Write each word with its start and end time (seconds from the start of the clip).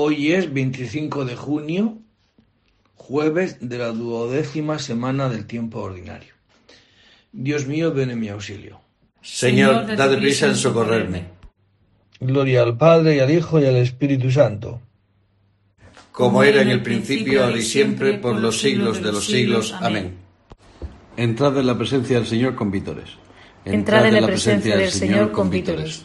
Hoy 0.00 0.32
es 0.32 0.52
25 0.52 1.24
de 1.24 1.34
junio, 1.34 1.98
jueves 2.94 3.56
de 3.60 3.78
la 3.78 3.88
duodécima 3.88 4.78
semana 4.78 5.28
del 5.28 5.44
tiempo 5.44 5.80
ordinario. 5.80 6.34
Dios 7.32 7.66
mío, 7.66 7.92
ven 7.92 8.10
en 8.12 8.20
mi 8.20 8.28
auxilio. 8.28 8.78
Señor, 9.22 9.96
date 9.96 10.16
prisa 10.18 10.46
en 10.46 10.54
socorrerme. 10.54 11.24
Gloria 12.20 12.62
al 12.62 12.78
Padre 12.78 13.16
y 13.16 13.18
al 13.18 13.28
Hijo 13.32 13.58
y 13.58 13.66
al 13.66 13.74
Espíritu 13.74 14.30
Santo. 14.30 14.80
Como 16.12 16.44
era 16.44 16.62
en 16.62 16.68
el 16.68 16.80
principio, 16.80 17.44
ahora 17.44 17.58
y 17.58 17.62
siempre, 17.62 18.14
por 18.18 18.38
los 18.38 18.60
siglos 18.60 19.02
de 19.02 19.10
los 19.10 19.26
siglos. 19.26 19.74
Amén. 19.80 20.14
Entrad 21.16 21.58
en 21.58 21.66
la 21.66 21.76
presencia 21.76 22.18
del 22.18 22.26
Señor 22.28 22.54
con 22.54 22.70
vítores. 22.70 23.10
Entrad 23.64 24.06
en 24.06 24.14
la 24.14 24.24
presencia 24.28 24.76
del 24.76 24.92
Señor 24.92 25.32
con 25.32 25.50
vítores. 25.50 26.04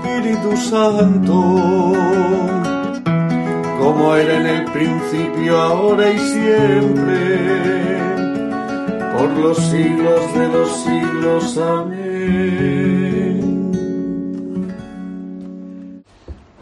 Santo, 0.57 1.93
como 3.79 4.15
era 4.15 4.39
en 4.39 4.45
el 4.47 4.65
principio, 4.71 5.61
ahora 5.61 6.09
y 6.11 6.19
siempre, 6.19 7.37
por 9.17 9.29
los 9.31 9.57
siglos 9.57 10.33
de 10.33 10.47
los 10.47 10.83
siglos. 10.83 11.57
Amén. 11.57 12.01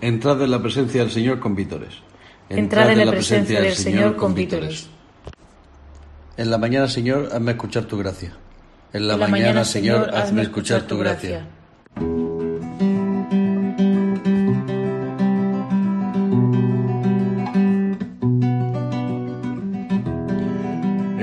Entrad 0.01 0.41
en 0.41 0.51
la 0.51 0.61
presencia 0.61 1.01
del 1.01 1.11
Señor 1.11 1.39
con 1.39 1.55
vítores. 1.55 1.93
Entrad 2.49 2.89
en 2.91 3.05
la 3.05 3.11
presencia 3.11 3.61
del 3.61 3.75
Señor 3.75 4.15
con 4.15 4.33
vítores. 4.33 4.87
En 6.37 6.49
la 6.49 6.57
mañana, 6.57 6.87
Señor, 6.87 7.29
hazme 7.31 7.51
escuchar 7.51 7.85
tu 7.85 7.97
gracia. 7.97 8.31
En 8.93 9.07
la, 9.07 9.17
mañana, 9.17 9.63
Señor, 9.65 10.15
hazme 10.15 10.41
escuchar 10.41 10.83
tu 10.83 10.97
gracia. 10.97 11.45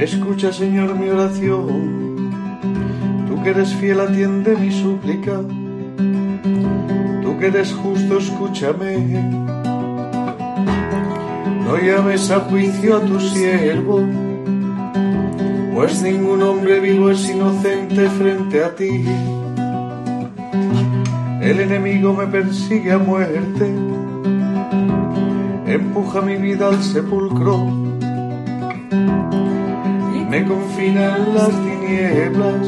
Escucha, 0.06 0.53
Señor, 0.53 0.94
mi 0.94 1.09
oración. 1.09 2.31
Tú 3.27 3.43
que 3.43 3.50
eres 3.50 3.75
fiel, 3.75 3.99
atiende 3.99 4.56
mi 4.56 4.71
súplica. 4.71 5.41
Tú 7.22 7.37
que 7.41 7.47
eres 7.49 7.72
justo, 7.72 8.19
escúchame. 8.19 8.99
No 11.65 11.77
llames 11.77 12.31
a 12.31 12.39
juicio 12.39 12.99
a 12.99 13.00
tu 13.00 13.19
siervo, 13.19 14.06
pues 15.75 16.00
ningún 16.03 16.41
hombre 16.41 16.78
vivo 16.78 17.11
es 17.11 17.28
inocente 17.28 18.09
frente 18.11 18.62
a 18.62 18.77
ti. 18.77 19.05
El 21.43 21.59
enemigo 21.59 22.15
me 22.15 22.28
persigue 22.28 22.93
a 22.93 22.99
muerte, 22.99 23.75
empuja 25.66 26.21
mi 26.21 26.37
vida 26.37 26.69
al 26.69 26.81
sepulcro 26.81 27.85
confinan 30.47 31.34
las 31.34 31.49
tinieblas, 31.49 32.67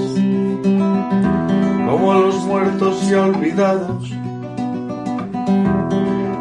como 1.87 2.13
a 2.13 2.19
los 2.19 2.37
muertos 2.45 3.09
ya 3.09 3.27
olvidados. 3.27 4.11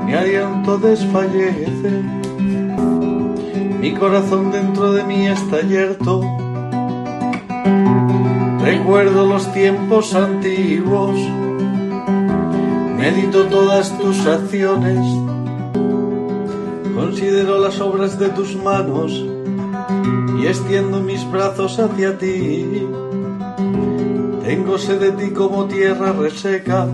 Mi 0.06 0.14
aliento 0.14 0.78
desfallece, 0.78 2.04
mi 3.80 3.94
corazón 3.94 4.52
dentro 4.52 4.94
de 4.94 5.04
mí 5.04 5.28
está 5.28 5.62
yerto. 5.62 6.22
Recuerdo 8.62 9.28
los 9.28 9.52
tiempos 9.54 10.14
antiguos, 10.14 11.16
medito 12.98 13.46
todas 13.46 13.98
tus 14.00 14.26
acciones, 14.26 15.00
considero 16.96 17.60
las 17.60 17.80
obras 17.80 18.18
de 18.20 18.30
tus 18.30 18.56
manos 18.56 19.37
y 20.38 20.46
extiendo 20.46 21.00
mis 21.00 21.30
brazos 21.30 21.80
hacia 21.80 22.18
ti. 22.18 22.88
Tengo 24.44 24.78
sed 24.78 25.00
de 25.00 25.12
ti 25.12 25.32
como 25.32 25.66
tierra 25.66 26.14
reseca. 26.14 26.88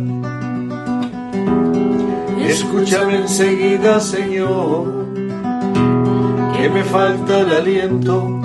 Escúchame 2.47 3.17
enseguida, 3.17 3.99
Señor, 3.99 5.05
que 6.55 6.69
me 6.69 6.83
falta 6.83 7.41
el 7.41 7.51
aliento. 7.51 8.41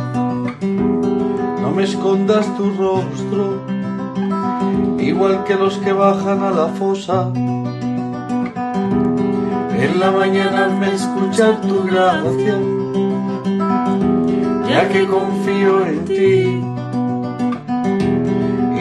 No 1.63 1.71
me 1.75 1.85
escondas 1.85 2.47
tu 2.57 2.71
rostro, 2.71 3.63
igual 4.99 5.45
que 5.45 5.55
los 5.55 5.77
que 5.79 5.93
bajan 5.93 6.43
a 6.43 6.51
la 6.51 6.69
fosa. 6.69 7.31
En 9.81 10.01
la 10.01 10.11
mañana 10.11 10.69
me 10.69 10.95
escuchar 10.95 11.61
tu 11.61 11.85
gracia 11.85 12.78
ya 14.69 14.89
que 14.89 15.07
confío 15.07 15.87
en 15.87 16.05
ti. 16.05 16.43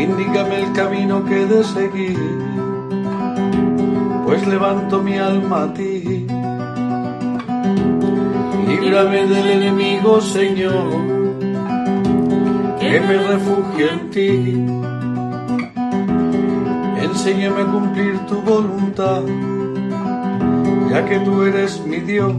Indícame 0.04 0.56
el 0.64 0.74
camino 0.74 1.26
que 1.26 1.46
de 1.46 1.64
seguir, 1.64 2.20
pues 4.26 4.46
levanto 4.48 5.02
mi 5.02 5.18
alma 5.18 5.64
a 5.64 5.74
ti. 5.74 6.28
Líbrame 8.68 9.28
del 9.28 9.48
enemigo, 9.48 10.22
Señor, 10.22 10.88
que 12.80 13.00
me 13.00 13.18
refugio 13.18 13.90
en 13.92 14.10
ti. 14.12 14.66
Enséñame 17.04 17.62
a 17.62 17.66
cumplir 17.66 18.20
tu 18.28 18.42
voluntad, 18.42 19.24
ya 20.90 21.06
que 21.06 21.20
tú 21.20 21.44
eres 21.44 21.86
mi 21.86 21.98
Dios 21.98 22.34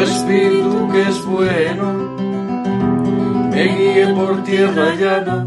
tu 0.00 0.06
espíritu 0.06 0.88
que 0.92 1.02
es 1.02 1.24
bueno, 1.26 1.92
me 3.52 3.64
guíe 3.64 4.06
por 4.14 4.42
tierra 4.44 4.94
llana. 4.94 5.46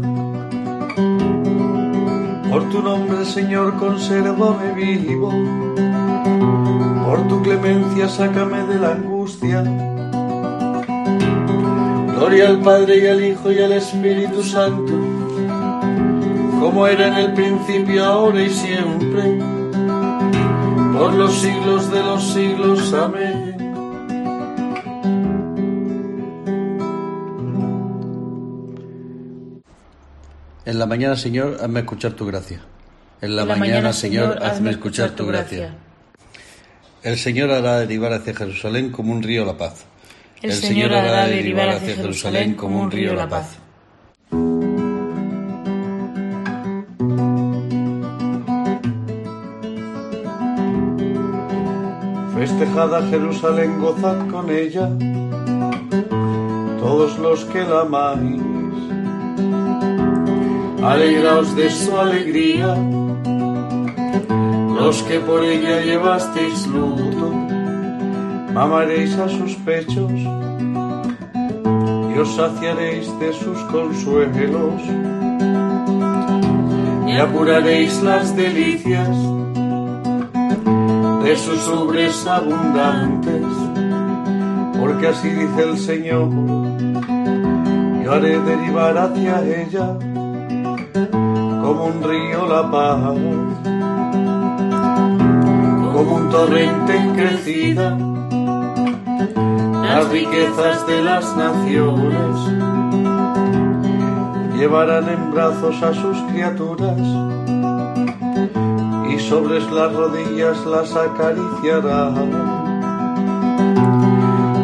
Por 2.48 2.70
tu 2.70 2.80
nombre, 2.80 3.24
Señor, 3.24 3.74
consérvame 3.76 4.72
vivo. 4.74 5.30
Por 7.04 7.26
tu 7.28 7.42
clemencia, 7.42 8.08
sácame 8.08 8.62
de 8.66 8.78
la 8.78 8.92
angustia. 8.92 9.62
Gloria 12.16 12.48
al 12.48 12.60
Padre 12.60 12.98
y 12.98 13.06
al 13.08 13.24
Hijo 13.24 13.50
y 13.50 13.58
al 13.58 13.72
Espíritu 13.72 14.40
Santo, 14.42 14.92
como 16.60 16.86
era 16.86 17.08
en 17.08 17.14
el 17.14 17.34
principio, 17.34 18.04
ahora 18.04 18.40
y 18.40 18.50
siempre, 18.50 19.36
por 20.96 21.12
los 21.14 21.32
siglos 21.34 21.90
de 21.90 22.02
los 22.04 22.22
siglos. 22.22 22.94
Amén. 22.94 23.33
En 30.74 30.80
la 30.80 30.86
mañana, 30.86 31.14
Señor, 31.14 31.58
hazme 31.62 31.80
escuchar 31.80 32.14
tu 32.14 32.26
gracia. 32.26 32.60
En 33.20 33.36
la, 33.36 33.44
mañana, 33.44 33.92
Señor, 33.92 34.42
hazme 34.42 34.72
escuchar 34.72 35.10
tu 35.12 35.24
gracia. 35.24 35.72
El 37.04 37.16
Señor 37.16 37.52
hará 37.52 37.78
derivar 37.78 38.12
hacia 38.12 38.34
Jerusalén 38.34 38.90
como 38.90 39.12
un 39.12 39.22
río 39.22 39.44
la 39.44 39.56
paz. 39.56 39.84
El, 40.42 40.52
Señor 40.52 40.92
hará 40.92 41.28
derivar 41.28 41.68
hacia 41.68 41.94
Jerusalén 41.94 42.54
como 42.54 42.80
un 42.80 42.90
río 42.90 43.14
la 43.14 43.28
paz. 43.28 43.56
Festejad 52.34 52.94
a 52.96 53.08
Jerusalén, 53.10 53.78
gozad 53.78 54.28
con 54.28 54.50
ella, 54.50 54.90
todos 56.80 57.16
los 57.20 57.44
que 57.44 57.62
la 57.62 57.82
amáis. 57.82 58.53
Alegraos 60.84 61.56
de 61.56 61.70
su 61.70 61.96
alegría, 61.96 62.76
los 64.76 65.02
que 65.04 65.18
por 65.18 65.42
ella 65.42 65.80
llevasteis 65.80 66.66
luto, 66.66 67.32
mamaréis 68.52 69.16
a 69.16 69.30
sus 69.30 69.54
pechos 69.54 70.12
y 70.12 72.18
os 72.18 72.36
saciaréis 72.36 73.08
de 73.18 73.32
sus 73.32 73.58
consuelos. 73.72 74.82
Y 77.06 77.16
apuraréis 77.16 78.02
las 78.02 78.36
delicias 78.36 79.16
de 81.24 81.36
sus 81.36 81.66
ubres 81.66 82.26
abundantes, 82.26 83.46
porque 84.78 85.08
así 85.08 85.30
dice 85.30 85.62
el 85.62 85.78
Señor, 85.78 86.28
yo 88.04 88.12
haré 88.12 88.38
derivar 88.38 88.98
hacia 88.98 89.62
ella 89.62 89.96
un 91.84 92.02
río 92.02 92.46
la 92.46 92.70
paz, 92.70 93.14
como 95.92 96.14
un 96.16 96.30
torrente 96.30 96.96
en 96.96 97.14
crecida, 97.14 97.96
las 99.82 100.08
riquezas 100.08 100.86
de 100.86 101.02
las 101.02 101.36
naciones 101.36 102.36
llevarán 104.56 105.08
en 105.08 105.30
brazos 105.30 105.82
a 105.82 105.92
sus 105.92 106.16
criaturas 106.30 106.98
y 109.10 109.18
sobre 109.18 109.60
las 109.60 109.92
rodillas 109.92 110.64
las 110.66 110.96
acariciarán. 110.96 112.30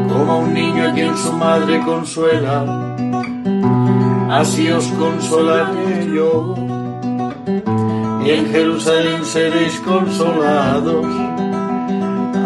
Como 0.08 0.38
un 0.40 0.54
niño 0.54 0.88
a 0.88 0.92
quien 0.92 1.16
su 1.16 1.32
madre 1.34 1.80
consuela, 1.80 2.64
así 4.30 4.70
os 4.70 4.86
consolaré 4.92 6.10
yo. 6.14 6.69
Y 8.24 8.30
en 8.30 8.50
Jerusalén 8.50 9.24
seréis 9.24 9.80
consolados, 9.80 11.06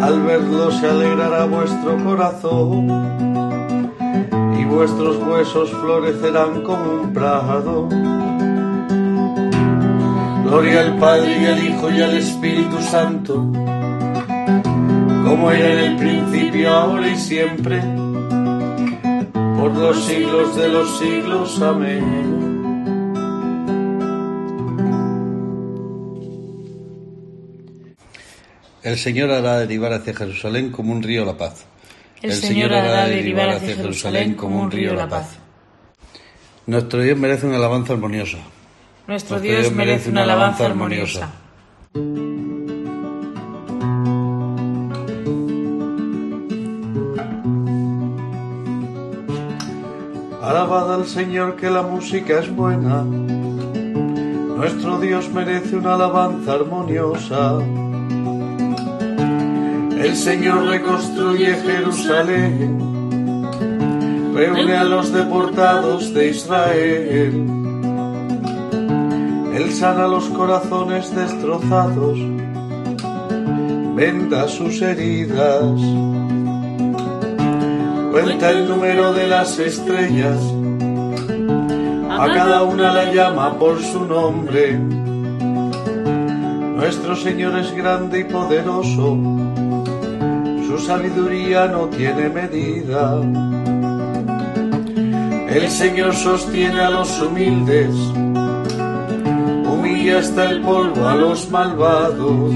al 0.03 0.23
verlo 0.23 0.71
se 0.71 0.89
alegrará 0.89 1.47
vuestro 1.47 1.97
corazón, 2.05 2.89
y 4.59 4.65
vuestros 4.65 5.17
huesos 5.17 5.71
florecerán 5.71 6.63
como 6.63 7.03
un 7.03 7.13
prado. 7.13 7.89
Gloria 10.45 10.81
al 10.83 10.99
Padre 10.99 11.43
y 11.43 11.47
al 11.47 11.65
Hijo 11.67 11.91
y 11.91 12.03
al 12.03 12.15
Espíritu 12.15 12.81
Santo, 12.81 13.35
como 15.25 15.51
era 15.51 15.73
en 15.73 15.79
el 15.79 15.97
principio, 15.97 16.71
ahora 16.73 17.09
y 17.09 17.17
siempre, 17.17 17.83
por 19.59 19.75
los 19.75 20.05
siglos 20.05 20.55
de 20.55 20.69
los 20.69 20.99
siglos. 20.99 21.61
Amén. 21.61 22.54
El 28.85 28.99
Señor 28.99 29.31
hará 29.31 29.61
derivar 29.61 29.95
hacia 29.95 30.15
Jerusalén 30.15 30.71
como 30.71 30.93
un 30.93 31.03
río 31.03 31.25
la 31.25 31.39
paz. 31.39 31.65
El, 32.21 32.35
Señor 32.35 32.75
hará 32.75 33.07
derivar 33.07 33.49
hacia 33.49 33.77
Jerusalén 33.77 34.35
como 34.35 34.61
un 34.61 34.71
río 34.71 34.93
la 34.93 35.09
paz. 35.09 35.39
Nuestro 36.67 37.01
Dios 37.01 37.19
merece 37.19 37.47
una 37.47 37.57
alabanza 37.57 37.95
armoniosa. 37.95 38.37
Nuestro 39.07 39.41
Dios 39.41 39.73
merece 39.73 40.11
una 40.11 40.25
alabanza 40.25 40.67
armoniosa. 40.67 41.31
Alabad 50.43 50.95
al 50.95 51.07
Señor 51.07 51.57
que 51.57 51.71
la 51.71 51.81
música 51.81 52.39
es 52.39 52.55
buena. 52.55 53.03
Nuestro 53.03 55.01
Dios 55.01 55.31
merece 55.31 55.75
una 55.75 55.95
alabanza 55.95 56.53
armoniosa. 56.53 57.61
El 60.05 60.17
Señor 60.17 60.67
reconstruye 60.67 61.55
Jerusalén, 61.55 62.79
reúne 64.35 64.77
a 64.77 64.85
los 64.85 65.11
deportados 65.11 66.13
de 66.13 66.29
Israel. 66.29 67.47
Él 69.55 69.73
sana 69.73 70.07
los 70.07 70.25
corazones 70.25 71.11
destrozados, 71.17 72.19
venda 73.97 74.47
sus 74.47 74.83
heridas, 74.83 75.81
cuenta 78.13 78.51
el 78.51 78.69
número 78.69 79.15
de 79.15 79.27
las 79.27 79.59
estrellas, 79.59 80.39
a 82.11 82.27
cada 82.27 82.63
una 82.65 82.93
la 82.93 83.11
llama 83.11 83.59
por 83.59 83.81
su 83.81 84.05
nombre. 84.05 84.79
Nuestro 86.77 87.17
Señor 87.17 87.59
es 87.59 87.73
grande 87.75 88.21
y 88.21 88.25
poderoso, 88.25 89.34
su 90.77 90.87
sabiduría 90.87 91.69
no 91.69 91.87
tiene 91.89 92.29
medida. 92.29 93.21
El 95.49 95.69
Señor 95.71 96.15
sostiene 96.15 96.81
a 96.81 96.91
los 96.91 97.23
humildes, 97.23 97.95
humilla 99.71 100.19
hasta 100.19 100.51
el 100.51 100.63
polvo 100.63 101.07
a 101.07 101.15
los 101.15 101.49
malvados. 101.51 102.53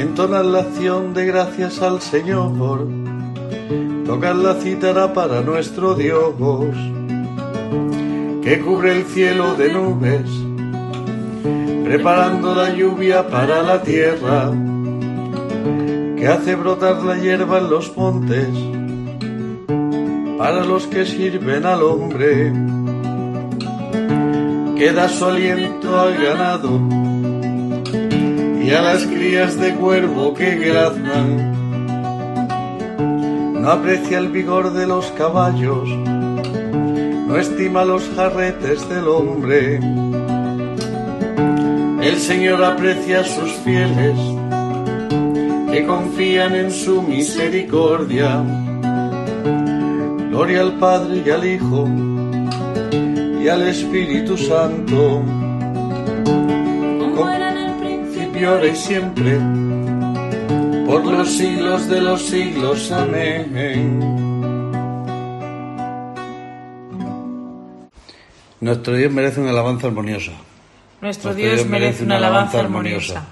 Entonad 0.00 0.44
la 0.44 0.60
acción 0.60 1.14
de 1.14 1.26
gracias 1.26 1.80
al 1.80 2.00
Señor, 2.00 2.88
tocad 4.06 4.34
la 4.34 4.54
cítara 4.54 5.12
para 5.12 5.40
nuestro 5.42 5.94
Dios, 5.94 6.34
que 8.42 8.60
cubre 8.60 8.96
el 8.96 9.04
cielo 9.04 9.54
de 9.54 9.72
nubes 9.72 10.37
preparando 11.88 12.54
la 12.54 12.68
lluvia 12.74 13.26
para 13.28 13.62
la 13.62 13.82
tierra, 13.82 14.52
que 16.18 16.28
hace 16.28 16.54
brotar 16.54 17.02
la 17.02 17.16
hierba 17.16 17.60
en 17.60 17.70
los 17.70 17.96
montes, 17.96 18.48
para 20.36 20.66
los 20.66 20.86
que 20.86 21.06
sirven 21.06 21.64
al 21.64 21.82
hombre, 21.82 22.52
que 24.76 24.92
da 24.92 25.08
su 25.08 25.24
aliento 25.24 25.98
al 25.98 26.14
ganado 26.22 26.78
y 28.62 28.70
a 28.70 28.82
las 28.82 29.06
crías 29.06 29.58
de 29.58 29.74
cuervo 29.74 30.34
que 30.34 30.56
graznan. 30.56 31.54
No 33.62 33.70
aprecia 33.70 34.18
el 34.18 34.28
vigor 34.28 34.74
de 34.74 34.86
los 34.86 35.06
caballos, 35.12 35.88
no 35.88 37.34
estima 37.38 37.86
los 37.86 38.06
jarretes 38.14 38.86
del 38.90 39.08
hombre 39.08 39.80
el 42.08 42.18
Señor 42.18 42.64
aprecia 42.64 43.20
a 43.20 43.24
sus 43.24 43.52
fieles 43.64 44.18
que 45.70 45.84
confían 45.86 46.54
en 46.54 46.70
su 46.70 47.02
misericordia. 47.02 48.42
Gloria 50.30 50.62
al 50.62 50.78
Padre 50.78 51.22
y 51.26 51.30
al 51.30 51.46
Hijo 51.46 51.86
y 53.42 53.48
al 53.48 53.68
Espíritu 53.68 54.38
Santo, 54.38 55.22
como 57.14 57.28
era 57.28 57.50
en 57.52 57.58
el 57.58 57.72
principio, 57.78 58.50
ahora 58.52 58.68
y 58.68 58.76
siempre, 58.76 59.38
por 60.86 61.04
los 61.04 61.28
siglos 61.28 61.88
de 61.88 62.00
los 62.00 62.22
siglos. 62.22 62.90
Amén. 62.90 64.00
Nuestro 68.60 68.96
Dios 68.96 69.12
merece 69.12 69.40
una 69.40 69.50
alabanza 69.50 69.88
armoniosa. 69.88 70.47
Nuestro 71.00 71.32
Dios 71.32 71.64
merece 71.66 72.02
una 72.02 72.16
alabanza 72.16 72.58
armoniosa. 72.58 73.24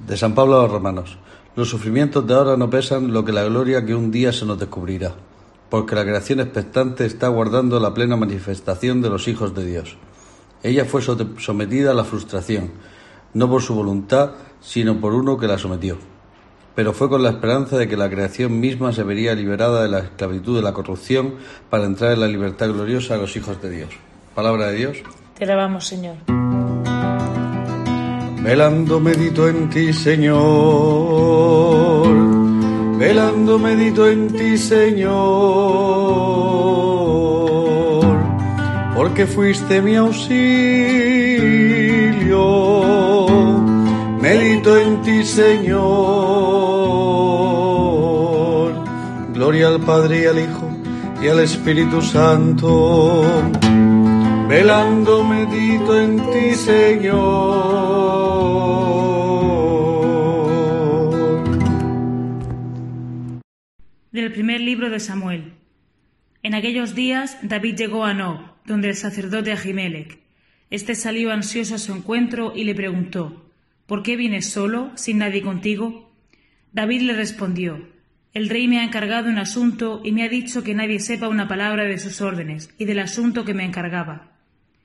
De 0.00 0.16
San 0.16 0.34
Pablo 0.34 0.58
a 0.58 0.62
los 0.62 0.72
Romanos. 0.72 1.16
Los 1.54 1.68
sufrimientos 1.68 2.26
de 2.26 2.34
ahora 2.34 2.56
no 2.56 2.68
pesan 2.68 3.12
lo 3.12 3.24
que 3.24 3.32
la 3.32 3.44
gloria 3.44 3.84
que 3.84 3.94
un 3.94 4.10
día 4.10 4.32
se 4.32 4.46
nos 4.46 4.58
descubrirá, 4.58 5.14
porque 5.68 5.94
la 5.94 6.02
creación 6.02 6.40
expectante 6.40 7.06
está 7.06 7.28
guardando 7.28 7.78
la 7.78 7.94
plena 7.94 8.16
manifestación 8.16 9.00
de 9.00 9.10
los 9.10 9.28
hijos 9.28 9.54
de 9.54 9.64
Dios. 9.64 9.96
Ella 10.62 10.84
fue 10.84 11.02
sometida 11.02 11.92
a 11.92 11.94
la 11.94 12.04
frustración, 12.04 12.72
no 13.32 13.48
por 13.48 13.62
su 13.62 13.74
voluntad, 13.74 14.32
sino 14.60 15.00
por 15.00 15.14
uno 15.14 15.38
que 15.38 15.46
la 15.46 15.58
sometió. 15.58 15.98
Pero 16.74 16.92
fue 16.92 17.08
con 17.08 17.22
la 17.22 17.30
esperanza 17.30 17.78
de 17.78 17.86
que 17.86 17.96
la 17.96 18.10
creación 18.10 18.58
misma 18.58 18.92
se 18.92 19.04
vería 19.04 19.34
liberada 19.34 19.82
de 19.82 19.88
la 19.88 20.00
esclavitud 20.00 20.56
de 20.56 20.62
la 20.62 20.72
corrupción 20.72 21.34
para 21.68 21.84
entrar 21.84 22.12
en 22.12 22.20
la 22.20 22.28
libertad 22.28 22.68
gloriosa 22.68 23.14
de 23.14 23.20
los 23.20 23.36
hijos 23.36 23.62
de 23.62 23.70
Dios. 23.70 23.90
Palabra 24.34 24.68
de 24.68 24.76
Dios. 24.76 24.98
Te 25.36 25.44
alabamos, 25.44 25.86
Señor. 25.86 26.16
Velando 28.42 29.00
medito 29.00 29.48
en 29.48 29.68
ti, 29.68 29.92
Señor. 29.92 30.40
Velando 32.98 33.58
medito 33.58 34.08
en 34.08 34.28
ti, 34.28 34.56
Señor. 34.56 35.10
Porque 38.96 39.26
fuiste 39.26 39.82
mi 39.82 39.96
auxilio. 39.96 40.40
Medito 44.22 44.78
en 44.78 45.02
ti, 45.02 45.22
Señor. 45.22 45.80
Gloria 49.34 49.68
al 49.68 49.80
Padre 49.80 50.22
y 50.22 50.26
al 50.26 50.38
Hijo 50.38 50.70
y 51.22 51.28
al 51.28 51.40
Espíritu 51.40 52.00
Santo. 52.00 53.22
Velando 54.50 55.22
medito 55.22 55.96
en 55.96 56.16
ti, 56.16 56.56
Señor. 56.56 57.20
Del 64.10 64.32
primer 64.32 64.60
libro 64.60 64.90
de 64.90 64.98
Samuel. 64.98 65.52
En 66.42 66.56
aquellos 66.56 66.96
días 66.96 67.38
David 67.42 67.76
llegó 67.76 68.04
a 68.04 68.12
Nob, 68.12 68.40
donde 68.66 68.88
el 68.88 68.96
sacerdote 68.96 69.52
Ahimelech. 69.52 70.18
Este 70.70 70.96
salió 70.96 71.30
ansioso 71.30 71.76
a 71.76 71.78
su 71.78 71.94
encuentro 71.94 72.52
y 72.56 72.64
le 72.64 72.74
preguntó: 72.74 73.48
¿Por 73.86 74.02
qué 74.02 74.16
vienes 74.16 74.50
solo, 74.50 74.90
sin 74.96 75.18
nadie 75.18 75.42
contigo? 75.42 76.10
David 76.72 77.02
le 77.02 77.12
respondió 77.12 77.88
El 78.32 78.48
rey 78.48 78.66
me 78.66 78.80
ha 78.80 78.84
encargado 78.84 79.28
un 79.28 79.38
asunto 79.38 80.00
y 80.02 80.10
me 80.10 80.24
ha 80.24 80.28
dicho 80.28 80.64
que 80.64 80.74
nadie 80.74 80.98
sepa 80.98 81.28
una 81.28 81.46
palabra 81.46 81.84
de 81.84 81.98
sus 81.98 82.20
órdenes 82.20 82.74
y 82.78 82.84
del 82.86 82.98
asunto 82.98 83.44
que 83.44 83.54
me 83.54 83.64
encargaba. 83.64 84.29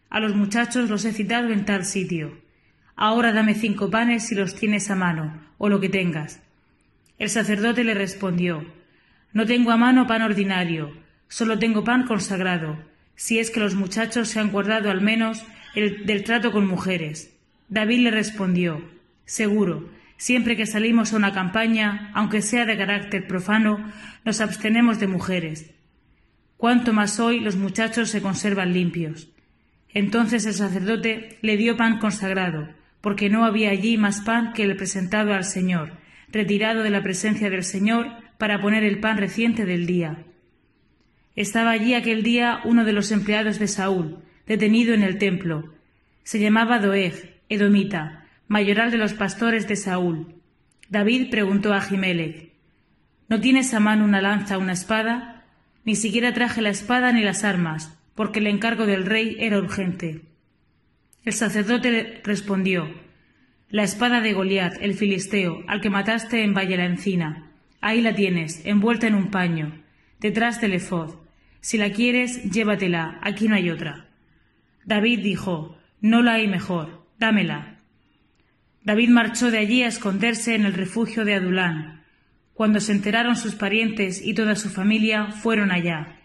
A 0.10 0.20
los 0.20 0.36
muchachos 0.36 0.90
los 0.90 1.06
he 1.06 1.14
citado 1.14 1.50
en 1.50 1.66
tal 1.66 1.86
sitio. 1.86 2.38
Ahora 2.96 3.34
dame 3.34 3.56
cinco 3.56 3.90
panes 3.90 4.28
si 4.28 4.36
los 4.36 4.56
tienes 4.56 4.90
a 4.90 4.96
mano, 4.96 5.42
o 5.58 5.70
lo 5.70 5.80
que 5.80 5.90
tengas. 5.90 6.42
El 7.18 7.30
sacerdote 7.30 7.84
le 7.84 7.94
respondió 7.94 8.66
No 9.34 9.46
tengo 9.46 9.72
a 9.72 9.78
mano 9.78 10.08
pan 10.08 10.22
ordinario, 10.22 10.94
solo 11.28 11.60
tengo 11.60 11.84
pan 11.84 12.06
consagrado, 12.06 12.78
si 13.16 13.40
es 13.40 13.52
que 13.52 13.60
los 13.60 13.76
muchachos 13.76 14.30
se 14.30 14.40
han 14.40 14.52
guardado 14.52 14.90
al 14.90 15.02
menos 15.02 15.44
el, 15.76 16.06
del 16.06 16.24
trato 16.24 16.52
con 16.52 16.68
mujeres. 16.68 17.36
David 17.68 18.00
le 18.00 18.12
respondió 18.12 18.84
Seguro, 19.26 19.90
siempre 20.18 20.56
que 20.56 20.66
salimos 20.66 21.12
a 21.12 21.18
una 21.18 21.34
campaña, 21.34 22.12
aunque 22.14 22.42
sea 22.42 22.66
de 22.66 22.78
carácter 22.78 23.28
profano, 23.28 23.92
nos 24.24 24.40
abstenemos 24.40 25.00
de 25.00 25.08
mujeres. 25.08 25.72
Cuanto 26.58 26.94
más 26.94 27.20
hoy 27.20 27.40
los 27.40 27.56
muchachos 27.56 28.10
se 28.10 28.22
conservan 28.22 28.74
limpios. 28.74 29.30
Entonces 29.96 30.46
el 30.46 30.54
sacerdote 30.54 31.40
le 31.42 31.56
dio 31.56 31.78
pan 31.78 32.00
consagrado, 32.00 32.68
porque 33.00 33.30
no 33.30 33.46
había 33.46 33.70
allí 33.70 33.98
más 33.98 34.20
pan 34.22 34.52
que 34.52 34.64
el 34.64 34.76
presentado 34.76 35.34
al 35.34 35.46
Señor, 35.46 35.94
retirado 36.30 36.84
de 36.84 36.90
la 36.90 37.02
presencia 37.02 37.50
del 37.50 37.64
Señor 37.64 38.12
para 38.38 38.62
poner 38.62 38.84
el 38.84 39.00
pan 39.00 39.18
reciente 39.18 39.66
del 39.66 39.88
día. 39.88 40.26
Estaba 41.38 41.72
allí 41.72 41.94
aquel 41.94 42.24
día 42.24 42.60
uno 42.66 42.84
de 42.84 42.92
los 42.92 43.12
empleados 43.12 43.58
de 43.58 43.70
Saúl, 43.70 44.20
detenido 44.46 44.94
en 44.94 45.02
el 45.02 45.18
templo. 45.18 45.74
Se 46.24 46.40
llamaba 46.40 46.80
Doeg, 46.80 47.40
edomita, 47.48 48.26
mayoral 48.50 48.92
de 48.92 48.98
los 48.98 49.14
pastores 49.14 49.66
de 49.70 49.78
Saúl. 49.78 50.36
David 50.90 51.30
preguntó 51.30 51.74
a 51.74 51.80
Jimelec, 51.80 52.52
¿No 53.30 53.40
tienes 53.40 53.74
a 53.74 53.80
mano 53.80 54.04
una 54.04 54.22
lanza 54.22 54.58
o 54.58 54.62
una 54.62 54.74
espada? 54.74 55.46
Ni 55.86 55.96
siquiera 55.96 56.34
traje 56.34 56.62
la 56.62 56.70
espada 56.70 57.14
ni 57.14 57.24
las 57.24 57.46
armas, 57.46 57.98
porque 58.16 58.40
el 58.40 58.48
encargo 58.48 58.86
del 58.86 59.06
rey 59.06 59.36
era 59.40 59.60
urgente. 59.60 60.22
El 61.26 61.34
sacerdote 61.34 62.22
respondió, 62.24 62.90
La 63.70 63.84
espada 63.84 64.22
de 64.22 64.34
Goliat, 64.34 64.78
el 64.82 64.94
filisteo, 64.94 65.64
al 65.68 65.82
que 65.82 65.90
mataste 65.90 66.44
en 66.44 66.54
Valle 66.54 66.78
la 66.78 66.86
Encina. 66.86 67.52
Ahí 67.82 68.02
la 68.02 68.16
tienes, 68.16 68.66
envuelta 68.66 69.08
en 69.08 69.16
un 69.16 69.30
paño, 69.32 69.84
detrás 70.20 70.62
del 70.62 70.74
efod. 70.74 71.16
Si 71.60 71.78
la 71.78 71.92
quieres, 71.92 72.44
llévatela, 72.50 73.20
aquí 73.22 73.48
no 73.48 73.56
hay 73.56 73.70
otra. 73.70 74.08
David 74.86 75.20
dijo, 75.22 75.78
No 76.00 76.22
la 76.22 76.34
hay 76.34 76.48
mejor, 76.48 77.06
dámela. 77.20 77.80
David 78.84 79.10
marchó 79.10 79.50
de 79.50 79.58
allí 79.58 79.82
a 79.82 79.88
esconderse 79.88 80.54
en 80.54 80.66
el 80.66 80.74
refugio 80.74 81.26
de 81.26 81.34
Adulán. 81.34 82.04
Cuando 82.54 82.80
se 82.80 82.92
enteraron 82.92 83.36
sus 83.36 83.56
parientes 83.56 84.22
y 84.24 84.36
toda 84.36 84.56
su 84.56 84.70
familia, 84.70 85.32
fueron 85.32 85.72
allá. 85.72 86.20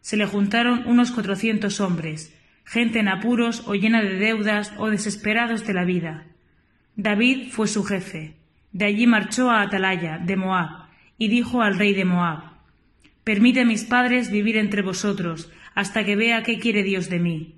Se 0.00 0.16
le 0.16 0.26
juntaron 0.26 0.84
unos 0.86 1.10
cuatrocientos 1.10 1.80
hombres, 1.80 2.34
gente 2.64 2.98
en 2.98 3.08
apuros 3.08 3.64
o 3.66 3.74
llena 3.74 4.02
de 4.02 4.16
deudas 4.16 4.72
o 4.78 4.88
desesperados 4.88 5.66
de 5.66 5.74
la 5.74 5.84
vida. 5.84 6.26
David 6.96 7.48
fue 7.50 7.66
su 7.68 7.84
jefe. 7.84 8.34
De 8.72 8.84
allí 8.84 9.06
marchó 9.06 9.50
a 9.50 9.62
Atalaya, 9.62 10.18
de 10.18 10.36
Moab, 10.36 10.88
y 11.18 11.28
dijo 11.28 11.62
al 11.62 11.78
rey 11.78 11.94
de 11.94 12.04
Moab, 12.04 12.50
Permite 13.24 13.60
a 13.60 13.64
mis 13.64 13.84
padres 13.84 14.30
vivir 14.30 14.56
entre 14.56 14.82
vosotros, 14.82 15.50
hasta 15.74 16.04
que 16.04 16.16
vea 16.16 16.42
qué 16.42 16.58
quiere 16.58 16.82
Dios 16.82 17.10
de 17.10 17.18
mí. 17.18 17.56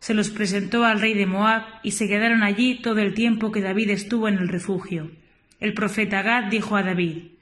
Se 0.00 0.14
los 0.14 0.30
presentó 0.30 0.84
al 0.84 1.00
rey 1.00 1.14
de 1.14 1.26
Moab 1.26 1.64
y 1.82 1.92
se 1.92 2.08
quedaron 2.08 2.42
allí 2.42 2.80
todo 2.80 3.00
el 3.00 3.14
tiempo 3.14 3.52
que 3.52 3.60
David 3.60 3.90
estuvo 3.90 4.28
en 4.28 4.38
el 4.38 4.48
refugio. 4.48 5.10
El 5.60 5.74
profeta 5.74 6.22
Gad 6.22 6.50
dijo 6.50 6.76
a 6.76 6.82
David, 6.82 7.32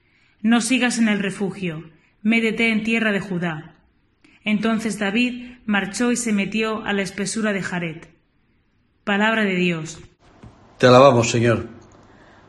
No 0.42 0.60
sigas 0.60 0.98
en 0.98 1.08
el 1.08 1.18
refugio, 1.18 1.90
médete 2.22 2.70
en 2.70 2.82
tierra 2.82 3.12
de 3.12 3.20
Judá. 3.20 3.75
Entonces 4.46 5.00
David 5.00 5.56
marchó 5.66 6.12
y 6.12 6.16
se 6.16 6.32
metió 6.32 6.84
a 6.84 6.92
la 6.92 7.02
espesura 7.02 7.52
de 7.52 7.62
Jaret. 7.62 8.08
Palabra 9.02 9.42
de 9.42 9.56
Dios. 9.56 9.98
Te 10.78 10.86
alabamos, 10.86 11.30
Señor. 11.30 11.66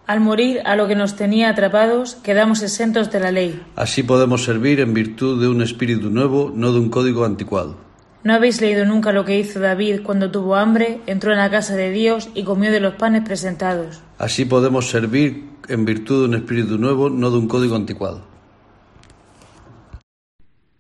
Al 0.06 0.20
morir 0.20 0.62
a 0.66 0.76
lo 0.76 0.88
que 0.88 0.96
nos 0.96 1.16
tenía 1.16 1.50
atrapados, 1.50 2.14
quedamos 2.16 2.62
exentos 2.62 3.12
de 3.12 3.20
la 3.20 3.32
ley. 3.32 3.60
Así 3.76 4.04
podemos 4.04 4.44
servir 4.44 4.80
en 4.80 4.94
virtud 4.94 5.42
de 5.42 5.48
un 5.48 5.64
espíritu 5.64 6.12
nuevo, 6.12 6.52
no 6.54 6.72
de 6.72 6.80
un 6.80 6.90
código 6.90 7.26
anticuado. 7.26 7.78
¿No 8.24 8.36
habéis 8.36 8.62
leído 8.62 8.86
nunca 8.86 9.12
lo 9.12 9.26
que 9.26 9.40
hizo 9.40 9.60
David 9.60 10.02
cuando 10.04 10.30
tuvo 10.30 10.56
hambre, 10.56 11.02
entró 11.08 11.32
en 11.32 11.40
la 11.40 11.50
casa 11.50 11.76
de 11.76 11.90
Dios 11.90 12.30
y 12.36 12.44
comió 12.44 12.72
de 12.72 12.80
los 12.80 12.94
panes 12.94 13.24
presentados? 13.24 14.04
Así 14.20 14.46
podemos 14.46 14.92
servir 14.92 15.50
en 15.68 15.84
virtud 15.84 16.22
de 16.22 16.26
un 16.30 16.36
espíritu 16.36 16.78
nuevo, 16.78 17.10
no 17.10 17.32
de 17.32 17.40
un 17.40 17.48
código 17.48 17.76
anticuado. 17.76 18.37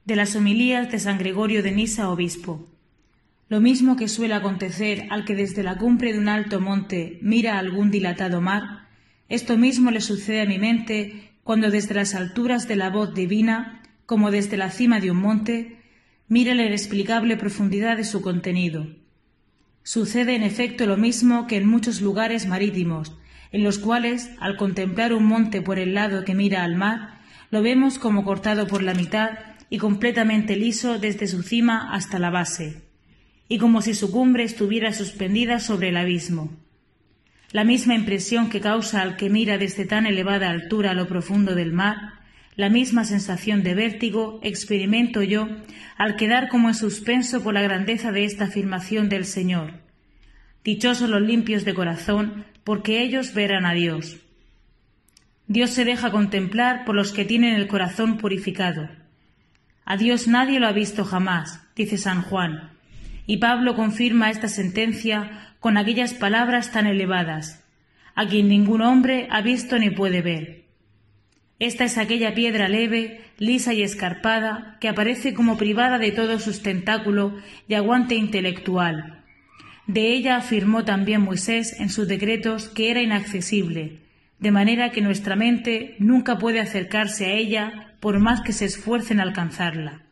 De 0.08 0.16
las 0.16 0.38
homilías 0.38 0.90
de 0.90 1.00
San 1.00 1.18
Gregorio 1.18 1.62
de 1.62 1.74
Nisa, 1.74 2.10
obispo. 2.10 2.66
Lo 3.50 3.60
mismo 3.60 3.98
que 3.98 4.08
suele 4.08 4.36
acontecer 4.36 5.06
al 5.10 5.26
que 5.26 5.36
desde 5.36 5.64
la 5.64 5.78
cumbre 5.78 6.14
de 6.14 6.20
un 6.20 6.30
alto 6.30 6.62
monte 6.62 7.20
mira 7.22 7.60
algún 7.60 7.92
dilatado 7.92 8.40
mar, 8.40 8.88
esto 9.28 9.58
mismo 9.58 9.92
le 9.92 10.00
sucede 10.00 10.40
a 10.40 10.46
mi 10.46 10.60
mente 10.60 11.34
cuando 11.44 11.72
desde 11.72 11.94
las 11.94 12.16
alturas 12.16 12.70
de 12.70 12.78
la 12.78 12.90
voz 12.90 13.14
divina, 13.14 13.84
como 14.06 14.32
desde 14.32 14.56
la 14.56 14.72
cima 14.72 15.02
de 15.02 15.12
un 15.12 15.18
monte, 15.18 15.82
mira 16.30 16.56
la 16.56 16.64
inexplicable 16.64 17.36
profundidad 17.36 17.98
de 17.98 18.06
su 18.06 18.22
contenido. 18.22 18.88
Sucede 19.84 20.36
en 20.36 20.44
efecto 20.44 20.86
lo 20.86 20.96
mismo 20.96 21.48
que 21.48 21.58
en 21.58 21.68
muchos 21.68 22.00
lugares 22.00 22.48
marítimos, 22.48 23.12
en 23.52 23.62
los 23.62 23.78
cuales, 23.78 24.32
al 24.40 24.56
contemplar 24.56 25.14
un 25.14 25.26
monte 25.26 25.62
por 25.62 25.78
el 25.78 25.94
lado 25.94 26.24
que 26.24 26.34
mira 26.34 26.64
al 26.64 26.78
mar, 26.78 27.20
lo 27.52 27.62
vemos 27.62 28.00
como 28.00 28.24
cortado 28.24 28.68
por 28.68 28.84
la 28.84 28.94
mitad 28.94 29.32
y 29.70 29.78
completamente 29.78 30.56
liso 30.56 31.00
desde 31.00 31.28
su 31.28 31.44
cima 31.44 31.94
hasta 31.94 32.20
la 32.20 32.30
base, 32.30 32.84
y 33.50 33.58
como 33.58 33.82
si 33.82 33.94
su 33.94 34.12
cumbre 34.12 34.44
estuviera 34.44 34.94
suspendida 34.94 35.60
sobre 35.60 35.90
el 35.90 35.98
abismo. 35.98 36.52
La 37.52 37.64
misma 37.64 37.96
impresión 37.96 38.50
que 38.50 38.60
causa 38.60 39.02
al 39.02 39.16
que 39.16 39.30
mira 39.30 39.58
desde 39.58 39.86
tan 39.86 40.06
elevada 40.06 40.50
altura 40.50 40.94
lo 40.94 41.08
profundo 41.08 41.56
del 41.56 41.72
mar, 41.72 42.18
la 42.58 42.70
misma 42.70 43.06
sensación 43.06 43.64
de 43.64 43.76
vértigo 43.76 44.40
experimento 44.44 45.22
yo 45.22 45.48
al 45.96 46.16
quedar 46.16 46.50
como 46.50 46.70
en 46.70 46.76
suspenso 46.76 47.44
por 47.44 47.54
la 47.54 47.62
grandeza 47.62 48.12
de 48.12 48.26
esta 48.26 48.46
afirmación 48.46 49.10
del 49.10 49.26
Señor. 49.26 49.74
Dichosos 50.64 51.10
los 51.10 51.22
limpios 51.22 51.64
de 51.64 51.74
corazón, 51.74 52.46
porque 52.64 53.02
ellos 53.02 53.34
verán 53.34 53.66
a 53.66 53.74
Dios. 53.74 54.18
Dios 55.48 55.70
se 55.70 55.86
deja 55.86 56.12
contemplar 56.12 56.84
por 56.84 56.96
los 56.96 57.14
que 57.14 57.24
tienen 57.24 57.56
el 57.56 57.68
corazón 57.68 58.18
purificado. 58.18 58.90
A 59.89 59.96
Dios 59.96 60.27
nadie 60.27 60.60
lo 60.60 60.67
ha 60.67 60.74
visto 60.74 61.06
jamás, 61.06 61.62
dice 61.74 61.98
San 61.98 62.22
Juan, 62.22 62.72
y 63.25 63.38
Pablo 63.38 63.74
confirma 63.74 64.29
esta 64.29 64.50
sentencia 64.50 65.53
con 65.62 65.77
aquellas 65.77 66.13
palabras 66.13 66.74
tan 66.74 66.88
elevadas, 66.88 67.63
a 68.13 68.27
quien 68.27 68.50
ningún 68.50 68.82
hombre 68.82 69.29
ha 69.32 69.39
visto 69.41 69.79
ni 69.79 69.89
puede 69.89 70.22
ver. 70.22 70.65
Esta 71.60 71.86
es 71.86 71.98
aquella 71.98 72.34
piedra 72.34 72.67
leve, 72.67 73.22
lisa 73.38 73.74
y 73.74 73.82
escarpada, 73.82 74.75
que 74.82 74.89
aparece 74.89 75.34
como 75.34 75.56
privada 75.58 76.00
de 76.00 76.12
todo 76.12 76.38
sustentáculo 76.41 77.38
y 77.70 77.75
aguante 77.75 78.15
intelectual. 78.15 79.24
De 79.86 80.12
ella 80.12 80.36
afirmó 80.36 80.84
también 80.84 81.22
Moisés 81.22 81.79
en 81.79 81.89
sus 81.89 82.10
decretos 82.10 82.67
que 82.67 82.91
era 82.91 83.01
inaccesible, 83.01 84.00
de 84.38 84.51
manera 84.51 84.91
que 84.91 85.00
nuestra 85.00 85.38
mente 85.38 85.96
nunca 85.98 86.38
puede 86.39 86.60
acercarse 86.60 87.27
a 87.27 87.32
ella 87.32 87.87
por 88.00 88.20
más 88.20 88.42
que 88.42 88.54
se 88.54 88.66
esfuerce 88.66 89.13
en 89.13 89.20
alcanzarla. 89.20 90.04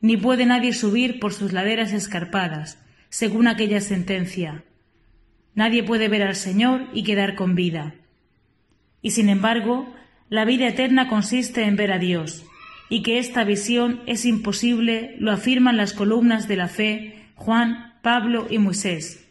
Ni 0.00 0.16
puede 0.16 0.46
nadie 0.46 0.72
subir 0.72 1.20
por 1.20 1.32
sus 1.32 1.52
laderas 1.52 1.92
escarpadas, 1.92 2.78
según 3.08 3.46
aquella 3.46 3.80
sentencia. 3.80 4.64
Nadie 5.54 5.82
puede 5.82 6.08
ver 6.08 6.22
al 6.22 6.34
Señor 6.34 6.88
y 6.92 7.04
quedar 7.04 7.36
con 7.36 7.54
vida. 7.54 7.94
Y 9.02 9.12
sin 9.12 9.28
embargo, 9.28 9.94
la 10.28 10.44
vida 10.44 10.66
eterna 10.66 11.08
consiste 11.08 11.64
en 11.64 11.76
ver 11.76 11.92
a 11.92 11.98
Dios, 11.98 12.44
y 12.88 13.02
que 13.02 13.18
esta 13.18 13.44
visión 13.44 14.02
es 14.06 14.24
imposible 14.24 15.14
lo 15.18 15.30
afirman 15.30 15.76
las 15.76 15.92
columnas 15.92 16.48
de 16.48 16.56
la 16.56 16.68
fe 16.68 17.30
Juan, 17.34 17.94
Pablo 18.02 18.46
y 18.50 18.58
Moisés. 18.58 19.26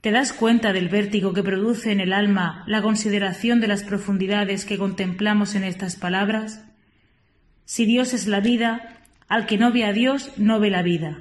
¿Te 0.00 0.10
das 0.10 0.32
cuenta 0.32 0.72
del 0.72 0.88
vértigo 0.88 1.32
que 1.32 1.42
produce 1.42 1.90
en 1.90 2.00
el 2.00 2.12
alma 2.12 2.62
la 2.66 2.82
consideración 2.82 3.60
de 3.60 3.68
las 3.68 3.84
profundidades 3.84 4.66
que 4.66 4.76
contemplamos 4.76 5.54
en 5.54 5.64
estas 5.64 5.96
palabras? 5.96 6.64
Si 7.64 7.86
Dios 7.86 8.12
es 8.12 8.26
la 8.26 8.40
vida, 8.40 9.00
al 9.28 9.46
que 9.46 9.58
no 9.58 9.72
ve 9.72 9.84
a 9.84 9.92
Dios 9.92 10.32
no 10.36 10.60
ve 10.60 10.70
la 10.70 10.82
vida. 10.82 11.20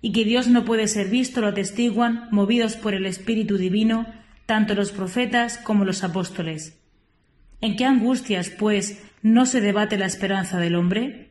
Y 0.00 0.12
que 0.12 0.24
Dios 0.24 0.48
no 0.48 0.64
puede 0.64 0.88
ser 0.88 1.08
visto 1.08 1.40
lo 1.40 1.48
atestiguan, 1.48 2.28
movidos 2.30 2.76
por 2.76 2.94
el 2.94 3.06
Espíritu 3.06 3.58
Divino, 3.58 4.06
tanto 4.46 4.74
los 4.74 4.92
profetas 4.92 5.58
como 5.58 5.84
los 5.84 6.04
apóstoles. 6.04 6.78
¿En 7.60 7.76
qué 7.76 7.84
angustias, 7.84 8.50
pues, 8.50 9.02
no 9.22 9.46
se 9.46 9.60
debate 9.60 9.98
la 9.98 10.06
esperanza 10.06 10.58
del 10.58 10.76
hombre? 10.76 11.30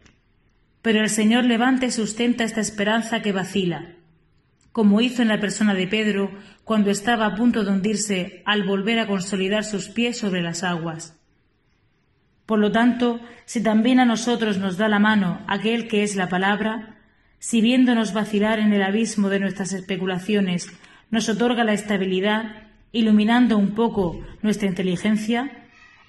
Pero 0.81 1.01
el 1.01 1.09
Señor 1.09 1.45
levanta 1.45 1.85
y 1.85 1.91
sustenta 1.91 2.43
esta 2.43 2.61
esperanza 2.61 3.21
que 3.21 3.31
vacila, 3.31 3.93
como 4.71 5.01
hizo 5.01 5.21
en 5.21 5.29
la 5.29 5.39
persona 5.39 5.73
de 5.73 5.87
Pedro 5.87 6.31
cuando 6.63 6.91
estaba 6.91 7.25
a 7.25 7.35
punto 7.35 7.63
de 7.63 7.71
hundirse 7.71 8.43
al 8.45 8.63
volver 8.63 8.99
a 8.99 9.07
consolidar 9.07 9.63
sus 9.63 9.87
pies 9.89 10.17
sobre 10.17 10.41
las 10.41 10.63
aguas. 10.63 11.14
Por 12.45 12.59
lo 12.59 12.71
tanto, 12.71 13.19
si 13.45 13.61
también 13.61 13.99
a 13.99 14.05
nosotros 14.05 14.57
nos 14.57 14.77
da 14.77 14.87
la 14.87 14.99
mano 14.99 15.41
aquel 15.47 15.87
que 15.87 16.03
es 16.03 16.15
la 16.15 16.29
palabra, 16.29 16.97
si 17.39 17.61
viéndonos 17.61 18.13
vacilar 18.13 18.59
en 18.59 18.73
el 18.73 18.83
abismo 18.83 19.29
de 19.29 19.39
nuestras 19.39 19.73
especulaciones 19.73 20.71
nos 21.11 21.29
otorga 21.29 21.63
la 21.63 21.73
estabilidad, 21.73 22.63
iluminando 22.91 23.57
un 23.57 23.75
poco 23.75 24.19
nuestra 24.41 24.67
inteligencia, 24.67 25.51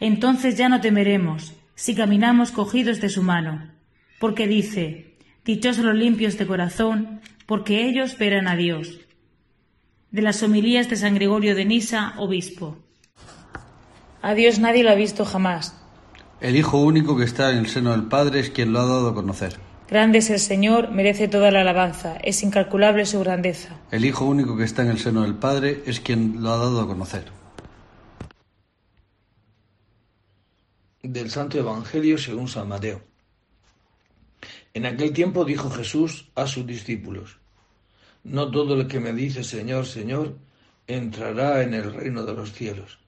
entonces 0.00 0.57
ya 0.57 0.69
no 0.69 0.81
temeremos 0.81 1.55
si 1.75 1.95
caminamos 1.95 2.52
cogidos 2.52 3.00
de 3.00 3.09
su 3.09 3.23
mano, 3.23 3.71
porque 4.19 4.47
dice, 4.47 5.07
Dichosos 5.47 5.85
los 5.85 5.95
limpios 5.95 6.38
de 6.38 6.47
corazón, 6.47 7.21
porque 7.47 7.87
ellos 7.87 8.19
verán 8.19 8.49
a 8.49 8.57
Dios. 8.57 8.99
De 10.11 10.21
las 10.21 10.43
homilías 10.43 10.90
de 10.90 10.97
San 10.97 11.14
Gregorio 11.14 11.55
de 11.55 11.64
Nisa, 11.64 12.14
obispo. 12.16 12.78
A 14.23 14.35
Dios 14.35 14.59
nadie 14.59 14.83
lo 14.83 14.90
ha 14.90 14.97
visto 14.97 15.25
jamás. 15.25 15.81
El 16.40 16.57
Hijo 16.57 16.79
único 16.79 17.16
que 17.16 17.25
está 17.25 17.51
en 17.53 17.59
el 17.59 17.68
seno 17.68 17.92
del 17.92 18.05
Padre 18.05 18.40
es 18.40 18.51
quien 18.51 18.72
lo 18.72 18.81
ha 18.81 18.87
dado 18.87 19.09
a 19.09 19.14
conocer. 19.14 19.57
Grande 19.88 20.18
es 20.18 20.31
el 20.31 20.40
Señor, 20.40 20.90
merece 20.90 21.29
toda 21.29 21.51
la 21.51 21.62
alabanza, 21.62 22.16
es 22.16 22.42
incalculable 22.42 23.07
su 23.07 23.20
grandeza. 23.20 23.81
El 23.90 24.05
Hijo 24.05 24.25
único 24.25 24.57
que 24.57 24.64
está 24.64 24.83
en 24.83 24.88
el 24.88 24.99
seno 24.99 25.22
del 25.22 25.35
Padre 25.35 25.83
es 25.87 26.01
quien 26.01 26.42
lo 26.42 26.51
ha 26.51 26.57
dado 26.57 26.81
a 26.81 26.87
conocer. 26.87 27.37
del 31.12 31.31
Santo 31.31 31.59
Evangelio 31.59 32.18
según 32.18 32.49
San 32.49 32.68
Mateo. 32.68 33.01
En 34.75 34.87
aquel 34.87 35.12
tiempo 35.12 35.44
dijo 35.44 35.70
Jesús 35.70 36.31
a 36.35 36.46
sus 36.46 36.66
discípulos, 36.66 37.38
No 38.25 38.51
todo 38.51 38.75
el 38.75 38.88
que 38.88 39.01
me 39.01 39.12
dice 39.12 39.44
Señor, 39.44 39.87
Señor, 39.87 40.37
entrará 40.87 41.62
en 41.62 41.75
el 41.75 41.92
reino 41.92 42.25
de 42.25 42.35
los 42.35 42.53
cielos, 42.53 42.99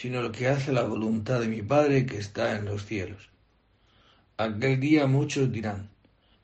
sino 0.00 0.20
el 0.20 0.30
que 0.30 0.46
hace 0.46 0.72
la 0.72 0.84
voluntad 0.84 1.40
de 1.40 1.48
mi 1.48 1.60
Padre 1.60 2.06
que 2.06 2.18
está 2.18 2.56
en 2.56 2.66
los 2.66 2.86
cielos. 2.86 3.30
Aquel 4.36 4.78
día 4.78 5.08
muchos 5.08 5.50
dirán, 5.50 5.90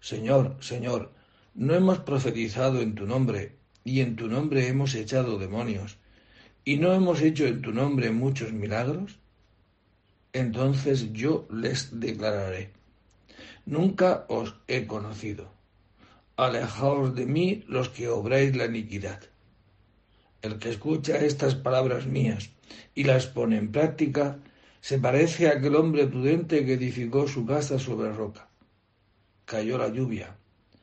Señor, 0.00 0.56
Señor, 0.58 1.12
¿no 1.54 1.72
hemos 1.74 2.00
profetizado 2.00 2.80
en 2.80 2.96
tu 2.96 3.06
nombre, 3.06 3.52
y 3.84 4.00
en 4.00 4.16
tu 4.16 4.26
nombre 4.26 4.66
hemos 4.66 4.96
echado 4.96 5.38
demonios, 5.38 5.98
y 6.64 6.78
no 6.78 6.92
hemos 6.94 7.20
hecho 7.20 7.46
en 7.46 7.62
tu 7.62 7.70
nombre 7.70 8.10
muchos 8.10 8.52
milagros? 8.52 9.18
entonces 10.34 11.12
yo 11.12 11.46
les 11.48 12.00
declararé, 12.00 12.72
nunca 13.66 14.26
os 14.28 14.56
he 14.66 14.84
conocido. 14.88 15.48
Alejaos 16.36 17.14
de 17.14 17.24
mí 17.24 17.64
los 17.68 17.88
que 17.88 18.08
obráis 18.08 18.56
la 18.56 18.66
iniquidad. 18.66 19.20
El 20.42 20.58
que 20.58 20.70
escucha 20.70 21.18
estas 21.18 21.54
palabras 21.54 22.06
mías 22.06 22.50
y 22.94 23.04
las 23.04 23.26
pone 23.26 23.56
en 23.56 23.72
práctica, 23.72 24.38
se 24.80 24.98
parece 24.98 25.48
a 25.48 25.52
aquel 25.52 25.76
hombre 25.76 26.06
prudente 26.06 26.64
que 26.64 26.74
edificó 26.74 27.26
su 27.26 27.46
casa 27.46 27.78
sobre 27.78 28.12
roca. 28.12 28.48
Cayó 29.44 29.78
la 29.78 29.88
lluvia, 29.88 30.36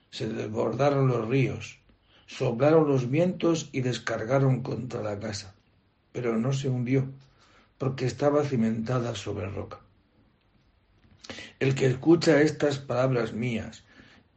se 0.09 0.27
desbordaron 0.27 1.07
los 1.07 1.27
ríos, 1.27 1.79
soplaron 2.25 2.87
los 2.87 3.09
vientos 3.09 3.69
y 3.71 3.81
descargaron 3.81 4.61
contra 4.61 5.01
la 5.01 5.19
casa, 5.19 5.55
pero 6.11 6.37
no 6.37 6.53
se 6.53 6.69
hundió 6.69 7.11
porque 7.77 8.05
estaba 8.05 8.43
cimentada 8.43 9.15
sobre 9.15 9.49
roca. 9.49 9.79
El 11.59 11.75
que 11.75 11.85
escucha 11.85 12.41
estas 12.41 12.79
palabras 12.79 13.33
mías 13.33 13.83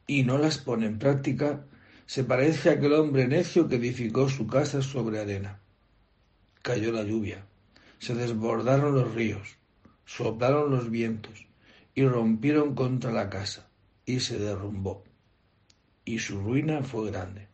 y 0.06 0.22
no 0.24 0.38
las 0.38 0.58
pone 0.58 0.86
en 0.86 0.98
práctica, 0.98 1.64
se 2.06 2.24
parece 2.24 2.68
a 2.68 2.72
aquel 2.72 2.92
hombre 2.92 3.26
necio 3.26 3.68
que 3.68 3.76
edificó 3.76 4.28
su 4.28 4.46
casa 4.46 4.82
sobre 4.82 5.20
arena. 5.20 5.60
Cayó 6.64 6.92
la 6.92 7.02
lluvia, 7.02 7.44
se 7.98 8.14
desbordaron 8.14 8.94
los 8.94 9.14
ríos, 9.14 9.58
soplaron 10.06 10.70
los 10.70 10.90
vientos 10.90 11.46
y 11.94 12.06
rompieron 12.06 12.74
contra 12.74 13.12
la 13.12 13.28
casa 13.28 13.68
y 14.06 14.20
se 14.20 14.38
derrumbó. 14.38 15.04
Y 16.06 16.20
su 16.20 16.40
ruina 16.40 16.82
fue 16.82 17.10
grande. 17.10 17.48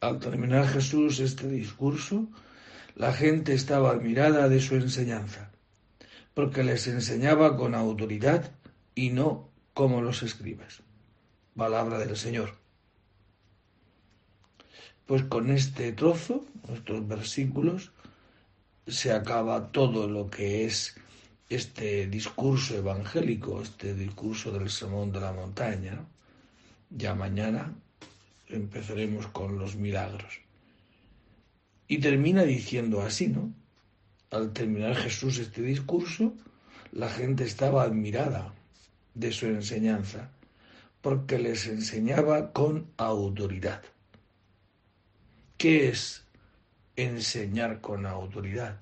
Al 0.00 0.18
terminar 0.18 0.66
Jesús 0.66 1.20
este 1.20 1.46
discurso, 1.46 2.26
la 2.94 3.12
gente 3.12 3.52
estaba 3.52 3.90
admirada 3.90 4.48
de 4.48 4.62
su 4.62 4.76
enseñanza, 4.76 5.50
porque 6.32 6.64
les 6.64 6.86
enseñaba 6.86 7.58
con 7.58 7.74
autoridad 7.74 8.50
y 8.94 9.10
no 9.10 9.50
como 9.74 10.00
los 10.00 10.22
escribas. 10.22 10.82
Palabra 11.54 11.98
del 11.98 12.16
Señor. 12.16 12.63
Pues 15.06 15.22
con 15.24 15.50
este 15.50 15.92
trozo, 15.92 16.44
estos 16.72 17.06
versículos, 17.06 17.92
se 18.86 19.12
acaba 19.12 19.70
todo 19.70 20.08
lo 20.08 20.30
que 20.30 20.64
es 20.64 20.96
este 21.48 22.06
discurso 22.06 22.76
evangélico, 22.76 23.60
este 23.60 23.94
discurso 23.94 24.50
del 24.50 24.70
sermón 24.70 25.12
de 25.12 25.20
la 25.20 25.32
montaña. 25.32 26.06
Ya 26.90 27.14
mañana 27.14 27.74
empezaremos 28.48 29.26
con 29.28 29.58
los 29.58 29.76
milagros. 29.76 30.40
Y 31.86 31.98
termina 31.98 32.44
diciendo 32.44 33.02
así, 33.02 33.28
¿no? 33.28 33.52
Al 34.30 34.52
terminar 34.52 34.96
Jesús 34.96 35.38
este 35.38 35.62
discurso, 35.62 36.32
la 36.92 37.10
gente 37.10 37.44
estaba 37.44 37.82
admirada 37.82 38.54
de 39.14 39.32
su 39.32 39.46
enseñanza, 39.46 40.30
porque 41.02 41.38
les 41.38 41.66
enseñaba 41.66 42.52
con 42.52 42.86
autoridad. 42.96 43.82
¿Qué 45.64 45.88
es 45.88 46.22
enseñar 46.94 47.80
con 47.80 48.04
autoridad? 48.04 48.76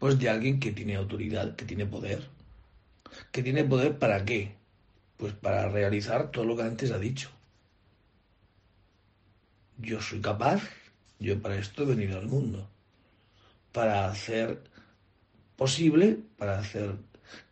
Pues 0.00 0.18
de 0.18 0.28
alguien 0.28 0.58
que 0.58 0.72
tiene 0.72 0.96
autoridad, 0.96 1.54
que 1.54 1.64
tiene 1.64 1.86
poder. 1.86 2.28
¿Que 3.30 3.40
tiene 3.40 3.62
poder 3.62 3.96
para 3.96 4.24
qué? 4.24 4.56
Pues 5.16 5.32
para 5.32 5.68
realizar 5.68 6.32
todo 6.32 6.44
lo 6.44 6.56
que 6.56 6.64
antes 6.64 6.90
ha 6.90 6.98
dicho. 6.98 7.30
Yo 9.78 10.00
soy 10.00 10.20
capaz 10.20 10.64
yo 11.20 11.40
para 11.40 11.58
esto 11.58 11.84
he 11.84 11.86
venido 11.86 12.18
al 12.18 12.26
mundo, 12.26 12.68
para 13.70 14.08
hacer 14.08 14.64
posible, 15.54 16.18
para 16.36 16.58
hacer 16.58 16.96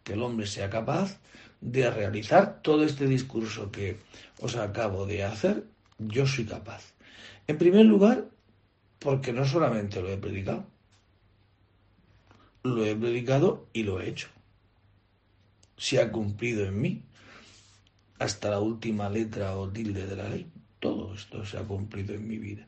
que 0.03 0.15
el 0.15 0.23
hombre 0.23 0.49
sea 0.49 0.69
capaz 0.69 1.17
de 1.61 1.89
realizar 1.89 2.61
todo 2.61 2.83
este 2.83 3.07
discurso 3.07 3.71
que 3.71 3.99
os 4.41 4.57
acabo 4.57 5.07
de 5.07 5.23
hacer, 5.23 5.63
yo 6.01 6.27
soy 6.27 6.45
capaz. 6.45 6.92
En 7.47 7.59
primer 7.59 7.87
lugar, 7.87 8.29
porque 8.99 9.33
no 9.33 9.45
solamente 9.45 10.01
lo 10.01 10.09
he 10.09 10.17
predicado, 10.17 10.65
lo 12.63 12.85
he 12.85 12.95
predicado 12.95 13.67
y 13.73 13.83
lo 13.83 14.01
he 14.01 14.09
hecho. 14.09 14.29
Se 15.77 16.01
ha 16.01 16.13
cumplido 16.13 16.65
en 16.65 16.81
mí 16.81 17.03
hasta 18.19 18.51
la 18.51 18.61
última 18.61 19.11
letra 19.11 19.57
o 19.57 19.69
tilde 19.69 20.07
de 20.07 20.17
la 20.17 20.29
ley. 20.29 20.47
Todo 20.79 21.15
esto 21.15 21.45
se 21.45 21.59
ha 21.59 21.65
cumplido 21.65 22.15
en 22.15 22.29
mi 22.29 22.39
vida. 22.39 22.67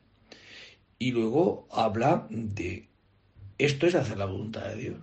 Y 0.99 1.11
luego 1.11 1.67
habla 1.71 2.27
de 2.29 2.87
esto 3.57 3.87
es 3.87 3.95
hacer 3.95 4.17
la 4.17 4.25
voluntad 4.25 4.67
de 4.67 4.75
Dios. 4.75 4.97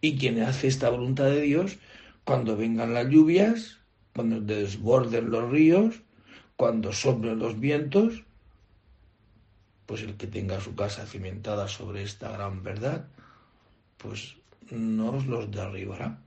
Y 0.00 0.16
quien 0.16 0.40
hace 0.42 0.68
esta 0.68 0.90
voluntad 0.90 1.24
de 1.24 1.40
Dios, 1.40 1.78
cuando 2.24 2.56
vengan 2.56 2.94
las 2.94 3.08
lluvias, 3.08 3.78
cuando 4.14 4.40
desborden 4.40 5.30
los 5.30 5.50
ríos, 5.50 6.02
cuando 6.56 6.92
soplen 6.92 7.40
los 7.40 7.58
vientos, 7.58 8.22
pues 9.92 10.04
el 10.04 10.16
que 10.16 10.26
tenga 10.26 10.58
su 10.58 10.74
casa 10.74 11.04
cimentada 11.04 11.68
sobre 11.68 12.02
esta 12.02 12.30
gran 12.32 12.62
verdad, 12.62 13.04
pues 13.98 14.36
no 14.70 15.10
os 15.10 15.26
los 15.26 15.50
derribará. 15.50 16.18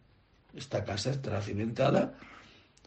Esta 0.56 0.86
casa 0.86 1.10
estará 1.10 1.42
cimentada 1.42 2.14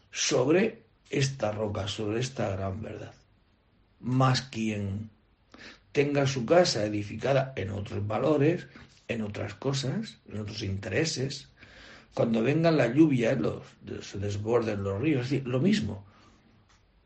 sobre 0.09 0.83
esta 1.09 1.51
roca, 1.51 1.89
sobre 1.89 2.21
esta 2.21 2.51
gran 2.51 2.81
verdad. 2.81 3.13
Más 3.99 4.41
quien 4.41 5.09
tenga 5.91 6.25
su 6.25 6.45
casa 6.45 6.85
edificada 6.85 7.51
en 7.57 7.71
otros 7.71 8.07
valores, 8.07 8.65
en 9.09 9.21
otras 9.23 9.55
cosas, 9.55 10.19
en 10.29 10.39
otros 10.39 10.63
intereses, 10.63 11.49
cuando 12.13 12.41
vengan 12.41 12.77
las 12.77 12.95
lluvias, 12.95 13.37
los, 13.37 13.63
se 13.99 14.17
desborden 14.17 14.81
los 14.81 15.01
ríos, 15.01 15.29
lo 15.43 15.59
mismo. 15.59 16.05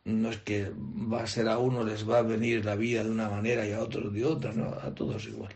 No 0.05 0.29
es 0.29 0.37
que 0.37 0.69
va 0.71 1.23
a 1.23 1.27
ser 1.27 1.47
a 1.47 1.57
uno 1.57 1.83
les 1.83 2.07
va 2.07 2.19
a 2.19 2.23
venir 2.23 2.65
la 2.65 2.75
vida 2.75 3.03
de 3.03 3.09
una 3.09 3.29
manera 3.29 3.65
y 3.65 3.71
a 3.71 3.81
otros 3.81 4.13
de 4.13 4.25
otra, 4.25 4.51
no, 4.51 4.65
a 4.65 4.93
todos 4.93 5.25
igual. 5.25 5.53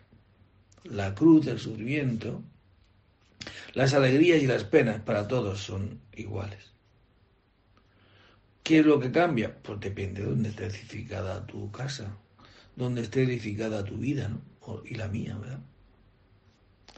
La 0.85 1.13
cruz, 1.13 1.47
el 1.47 1.59
sufrimiento, 1.59 2.41
las 3.73 3.93
alegrías 3.93 4.41
y 4.41 4.47
las 4.47 4.63
penas 4.63 5.01
para 5.01 5.27
todos 5.27 5.59
son 5.59 5.99
iguales. 6.15 6.71
¿Qué 8.63 8.79
es 8.79 8.85
lo 8.85 8.99
que 8.99 9.11
cambia? 9.11 9.55
Pues 9.61 9.79
depende 9.79 10.21
de 10.21 10.29
dónde 10.29 10.49
esté 10.49 10.65
edificada 10.65 11.45
tu 11.45 11.71
casa, 11.71 12.17
dónde 12.75 13.01
esté 13.01 13.23
edificada 13.23 13.83
tu 13.83 13.97
vida, 13.97 14.29
¿no? 14.29 14.41
y 14.85 14.95
la 14.95 15.07
mía, 15.07 15.37
¿verdad? 15.37 15.59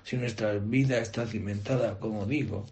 Si 0.03 0.17
nuestra 0.17 0.53
vida 0.53 0.97
está 0.97 1.27
cimentada, 1.27 1.99
como 1.99 2.25
digo, 2.25 2.65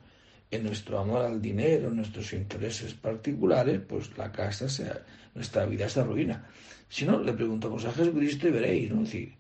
en 0.52 0.64
nuestro 0.64 1.00
amor 1.00 1.26
al 1.26 1.42
dinero, 1.42 1.90
en 1.90 1.98
nuestros 1.98 2.32
intereses 2.34 2.94
particulares, 2.94 3.82
pues 3.88 4.18
la 4.18 4.32
casa, 4.32 4.70
sea, 4.70 5.06
nuestra 5.36 5.66
vida 5.66 5.90
se 5.90 6.00
arruina. 6.00 6.48
Si 6.90 7.06
no, 7.06 7.20
le 7.20 7.34
preguntamos 7.34 7.84
a 7.86 7.92
Jesucristo 7.92 8.48
y 8.48 8.52
veréis, 8.52 8.92
¿no? 8.92 9.02
decir, 9.02 9.36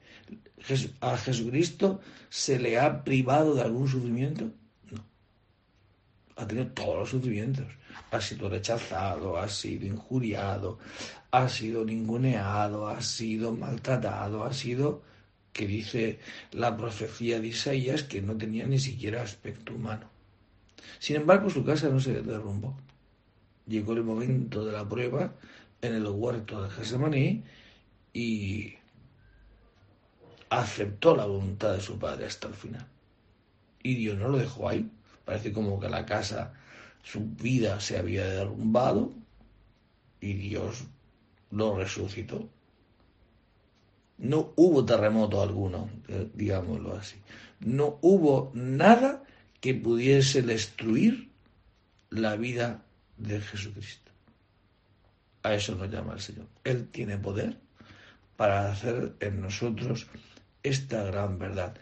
¿a 0.99 1.17
Jesucristo 1.17 2.01
se 2.29 2.59
le 2.59 2.77
ha 2.77 3.03
privado 3.03 3.55
de 3.55 3.61
algún 3.61 3.87
sufrimiento? 3.87 4.51
No. 4.91 5.05
Ha 6.35 6.45
tenido 6.45 6.67
todos 6.67 6.99
los 6.99 7.09
sufrimientos. 7.09 7.67
Ha 8.11 8.21
sido 8.21 8.49
rechazado, 8.49 9.37
ha 9.37 9.47
sido 9.47 9.85
injuriado, 9.87 10.77
ha 11.31 11.47
sido 11.47 11.85
ninguneado, 11.85 12.87
ha 12.87 13.01
sido 13.01 13.53
maltratado, 13.53 14.43
ha 14.43 14.53
sido 14.53 15.03
que 15.53 15.65
dice 15.65 16.19
la 16.51 16.77
profecía 16.77 17.39
de 17.39 17.47
Isaías 17.47 18.03
que 18.03 18.21
no 18.21 18.37
tenía 18.37 18.67
ni 18.67 18.77
siquiera 18.77 19.23
aspecto 19.23 19.73
humano. 19.73 20.16
Sin 20.99 21.17
embargo, 21.17 21.49
su 21.49 21.63
casa 21.63 21.89
no 21.89 21.99
se 21.99 22.21
derrumbó. 22.21 22.77
Llegó 23.67 23.93
el 23.93 24.03
momento 24.03 24.65
de 24.65 24.71
la 24.71 24.87
prueba 24.87 25.33
en 25.81 25.95
el 25.95 26.07
huerto 26.07 26.63
de 26.63 26.69
Gesemaní 26.69 27.43
y 28.13 28.75
aceptó 30.49 31.15
la 31.15 31.25
voluntad 31.25 31.73
de 31.73 31.81
su 31.81 31.99
padre 31.99 32.25
hasta 32.25 32.47
el 32.47 32.53
final. 32.53 32.87
Y 33.83 33.95
Dios 33.95 34.17
no 34.17 34.29
lo 34.29 34.37
dejó 34.37 34.69
ahí. 34.69 34.89
Parece 35.25 35.51
como 35.51 35.79
que 35.79 35.89
la 35.89 36.05
casa, 36.05 36.53
su 37.03 37.25
vida 37.25 37.79
se 37.79 37.97
había 37.97 38.25
derrumbado 38.25 39.11
y 40.21 40.33
Dios 40.33 40.85
lo 41.51 41.77
resucitó 41.77 42.49
no 44.17 44.51
hubo 44.55 44.83
terremoto 44.85 45.41
alguno, 45.41 45.89
eh, 46.07 46.29
digámoslo 46.33 46.95
así. 46.95 47.17
No 47.59 47.97
hubo 48.01 48.51
nada 48.53 49.23
que 49.67 49.73
pudiese 49.73 50.43
destruir 50.43 51.27
la 52.09 52.37
vida 52.37 52.85
de 53.17 53.41
Jesucristo. 53.41 54.13
A 55.43 55.55
eso 55.55 55.75
nos 55.75 55.91
llama 55.91 56.13
el 56.13 56.21
Señor. 56.21 56.47
Él 56.63 56.87
tiene 56.87 57.17
poder 57.17 57.57
para 58.37 58.71
hacer 58.71 59.17
en 59.19 59.41
nosotros 59.41 60.07
esta 60.63 61.03
gran 61.03 61.37
verdad. 61.37 61.75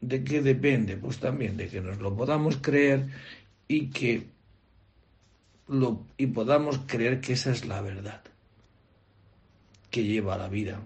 ¿De 0.00 0.22
qué 0.22 0.40
depende? 0.40 0.96
Pues 0.96 1.18
también 1.18 1.56
de 1.56 1.66
que 1.66 1.80
nos 1.80 1.98
lo 1.98 2.14
podamos 2.14 2.58
creer 2.58 3.08
y 3.66 3.90
que 3.90 4.28
lo, 5.66 6.06
y 6.16 6.28
podamos 6.28 6.78
creer 6.86 7.20
que 7.20 7.32
esa 7.32 7.50
es 7.50 7.66
la 7.66 7.80
verdad 7.80 8.22
que 9.90 10.04
lleva 10.04 10.34
a 10.34 10.38
la 10.38 10.48
vida, 10.48 10.80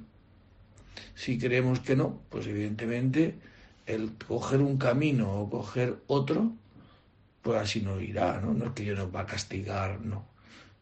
si 1.15 1.37
creemos 1.37 1.81
que 1.81 1.97
no, 1.97 2.23
pues 2.31 2.47
evidentemente 2.47 3.35
el 3.87 4.13
coger 4.27 4.61
un 4.61 4.77
camino 4.77 5.41
o 5.41 5.49
coger 5.49 5.97
otro, 6.09 6.53
pues 7.43 7.61
así 7.61 7.81
no 7.81 8.01
irá, 8.01 8.41
¿no? 8.41 8.53
No 8.53 8.67
es 8.67 8.71
que 8.73 8.83
Dios 8.83 8.99
nos 8.99 9.15
va 9.15 9.21
a 9.21 9.27
castigar, 9.27 10.01
no. 10.01 10.25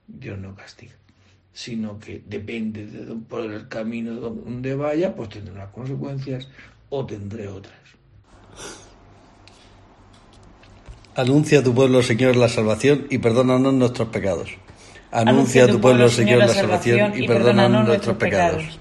Dios 0.07 0.39
no 0.39 0.55
castiga. 0.55 0.95
Sino 1.53 1.99
que 1.99 2.23
depende 2.27 2.87
de 2.87 3.15
por 3.15 3.43
el 3.43 3.69
camino 3.69 4.15
donde 4.15 4.75
vaya, 4.75 5.15
pues 5.15 5.29
tendré 5.29 5.53
unas 5.53 5.71
consecuencias 5.71 6.49
o 6.89 7.07
tendré 7.07 7.47
otras. 7.49 7.79
Anuncia 11.17 11.61
a 11.61 11.63
tu 11.63 11.73
pueblo, 11.75 12.03
Señor, 12.03 12.35
la 12.35 12.49
salvación 12.49 13.07
y 13.09 13.19
perdónanos 13.19 13.73
nuestros 13.73 14.09
pecados. 14.09 14.51
Anuncia 15.13 15.65
a 15.65 15.69
tu 15.69 15.81
pueblo, 15.81 16.09
Señor, 16.09 16.39
la 16.39 16.49
salvación 16.49 17.13
y 17.17 17.27
perdónanos 17.29 17.87
nuestros 17.87 18.17
pecados. 18.17 18.81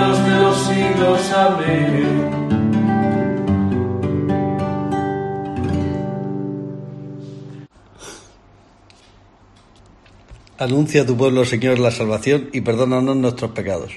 siglos 0.00 0.24
de 0.24 0.36
los 0.36 0.56
siglos. 0.66 1.32
Amén. 1.32 2.30
Anuncia 10.58 11.02
a 11.02 11.06
tu 11.06 11.16
pueblo, 11.16 11.44
Señor, 11.44 11.78
la 11.78 11.90
salvación 11.90 12.50
y 12.52 12.60
perdónanos 12.60 13.16
nuestros 13.16 13.52
pecados. 13.52 13.92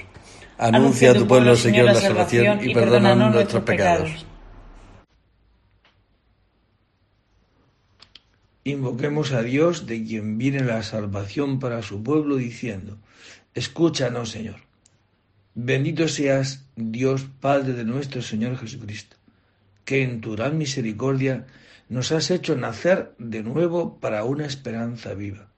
Anuncia 0.56 1.10
a 1.10 1.14
tu 1.14 1.26
pueblo, 1.26 1.56
Señor, 1.56 1.86
la 1.86 1.94
salvación 1.94 2.60
y 2.62 2.72
perdónanos 2.72 3.34
nuestros 3.34 3.64
pecados. 3.64 4.26
Invoquemos 8.66 9.32
a 9.32 9.42
Dios 9.42 9.86
de 9.86 10.02
quien 10.02 10.38
viene 10.38 10.64
la 10.64 10.82
salvación 10.82 11.60
para 11.60 11.82
su 11.82 12.02
pueblo, 12.02 12.36
diciendo, 12.36 12.96
Escúchanos, 13.52 14.30
Señor. 14.30 14.56
Bendito 15.56 16.08
seas, 16.08 16.66
Dios 16.74 17.26
Padre 17.40 17.74
de 17.74 17.84
nuestro 17.84 18.22
Señor 18.22 18.58
Jesucristo, 18.58 19.16
que 19.84 20.02
en 20.02 20.20
tu 20.20 20.32
gran 20.32 20.58
misericordia 20.58 21.46
nos 21.88 22.10
has 22.10 22.32
hecho 22.32 22.56
nacer 22.56 23.14
de 23.18 23.44
nuevo 23.44 24.00
para 24.00 24.24
una 24.24 24.46
esperanza 24.46 25.14
viva 25.14 25.48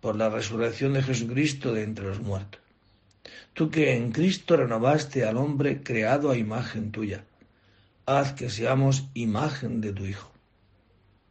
por 0.00 0.16
la 0.16 0.30
resurrección 0.30 0.94
de 0.94 1.02
Jesucristo 1.02 1.74
de 1.74 1.82
entre 1.82 2.06
los 2.06 2.20
muertos. 2.20 2.62
Tú 3.52 3.70
que 3.70 3.94
en 3.94 4.10
Cristo 4.10 4.56
renovaste 4.56 5.24
al 5.24 5.36
hombre 5.36 5.82
creado 5.82 6.30
a 6.30 6.38
imagen 6.38 6.90
tuya, 6.90 7.24
haz 8.06 8.32
que 8.32 8.48
seamos 8.48 9.08
imagen 9.12 9.82
de 9.82 9.92
tu 9.92 10.06
Hijo. 10.06 10.32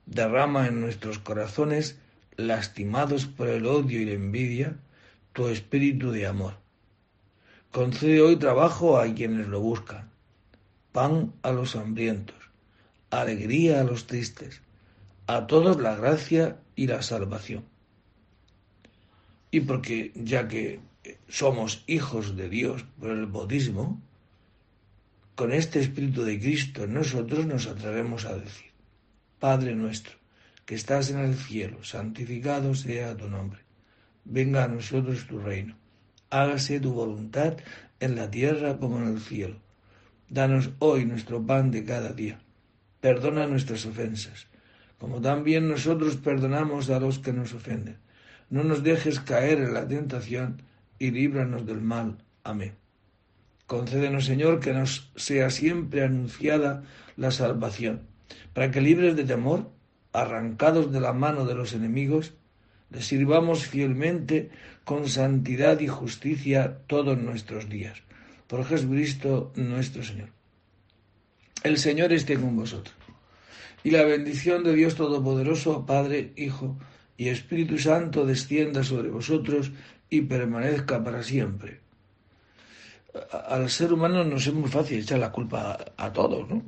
Derrama 0.06 0.68
en 0.68 0.80
nuestros 0.80 1.18
corazones, 1.18 1.98
lastimados 2.36 3.26
por 3.26 3.48
el 3.48 3.66
odio 3.66 4.00
y 4.00 4.06
la 4.06 4.14
envidia, 4.14 4.76
tu 5.34 5.48
espíritu 5.48 6.12
de 6.12 6.28
amor. 6.28 6.63
Concede 7.74 8.22
hoy 8.22 8.36
trabajo 8.36 9.00
a 9.00 9.12
quienes 9.16 9.48
lo 9.48 9.60
buscan, 9.60 10.12
pan 10.92 11.34
a 11.42 11.52
los 11.52 11.76
hambrientos, 11.76 12.38
alegría 13.10 13.82
a 13.82 13.84
los 13.84 14.06
tristes, 14.06 14.62
a 15.26 15.48
todos 15.48 15.82
la 15.82 15.96
gracia 15.96 16.60
y 16.76 16.86
la 16.86 17.02
salvación. 17.02 17.66
Y 19.50 19.62
porque 19.62 20.12
ya 20.14 20.48
que 20.48 20.82
somos 21.28 21.84
hijos 21.88 22.36
de 22.36 22.48
Dios 22.48 22.86
por 23.00 23.10
el 23.10 23.26
bautismo, 23.26 24.00
con 25.34 25.52
este 25.52 25.80
Espíritu 25.80 26.22
de 26.22 26.40
Cristo 26.40 26.86
nosotros 26.86 27.48
nos 27.48 27.66
atrevemos 27.66 28.26
a 28.26 28.38
decir, 28.38 28.70
Padre 29.40 29.74
nuestro, 29.74 30.14
que 30.68 30.76
estás 30.76 31.10
en 31.10 31.18
el 31.18 31.34
cielo, 31.34 31.84
santificado 31.84 32.76
sea 32.76 33.18
tu 33.18 33.28
nombre, 33.28 33.62
venga 34.26 34.64
a 34.64 34.68
nosotros 34.68 35.26
tu 35.26 35.40
reino, 35.40 35.76
hágase 36.34 36.80
tu 36.80 36.94
voluntad 36.94 37.58
en 38.00 38.16
la 38.16 38.30
tierra 38.30 38.78
como 38.78 38.98
en 38.98 39.08
el 39.08 39.20
cielo. 39.20 39.58
Danos 40.30 40.72
hoy 40.80 41.06
nuestro 41.06 41.46
pan 41.46 41.72
de 41.72 41.86
cada 41.86 42.14
día, 42.14 42.40
perdona 43.02 43.48
nuestras 43.48 43.86
ofensas, 43.86 44.48
como 44.98 45.22
también 45.22 45.70
nosotros 45.70 46.18
perdonamos 46.18 46.90
a 46.90 47.00
los 47.00 47.20
que 47.20 47.34
nos 47.34 47.54
ofenden 47.54 47.98
no 48.54 48.64
nos 48.64 48.84
dejes 48.84 49.20
caer 49.20 49.58
en 49.58 49.74
la 49.74 49.88
tentación 49.88 50.62
y 51.00 51.10
líbranos 51.10 51.66
del 51.66 51.82
mal. 51.82 52.18
Amén. 52.44 52.76
Concédenos, 53.66 54.26
Señor, 54.26 54.60
que 54.60 54.74
nos 54.74 55.12
sea 55.16 55.50
siempre 55.50 56.04
anunciada 56.04 56.84
la 57.18 57.32
salvación, 57.32 58.02
para 58.54 58.70
que 58.70 58.80
libres 58.80 59.16
de 59.16 59.24
temor, 59.24 59.72
arrancados 60.12 60.92
de 60.92 61.00
la 61.00 61.14
mano 61.14 61.48
de 61.48 61.56
los 61.56 61.74
enemigos, 61.74 62.36
le 62.92 63.02
sirvamos 63.02 63.66
fielmente 63.66 64.52
con 64.84 65.08
santidad 65.08 65.80
y 65.80 65.88
justicia 65.88 66.80
todos 66.88 67.18
nuestros 67.18 67.70
días. 67.70 68.02
Por 68.48 68.66
Jesucristo 68.66 69.52
nuestro 69.56 70.04
Señor. 70.04 70.30
El 71.64 71.78
Señor 71.78 72.12
esté 72.12 72.36
con 72.36 72.56
vosotros. 72.56 72.96
Y 73.84 73.92
la 73.92 74.04
bendición 74.04 74.64
de 74.64 74.74
Dios 74.74 74.96
Todopoderoso, 74.96 75.86
Padre, 75.86 76.34
Hijo, 76.36 76.78
y 77.18 77.30
Espíritu 77.30 77.78
Santo 77.78 78.26
descienda 78.26 78.84
sobre 78.84 79.10
vosotros 79.10 79.72
y 80.10 80.22
permanezca 80.22 81.04
para 81.04 81.24
siempre. 81.24 81.80
Al 83.48 83.70
ser 83.70 83.94
humano 83.94 84.24
nos 84.24 84.48
es 84.48 84.54
muy 84.54 84.70
fácil 84.70 85.00
echar 85.00 85.20
la 85.20 85.32
culpa 85.32 85.78
a, 85.96 86.12
todos, 86.12 86.50
¿no? 86.50 86.64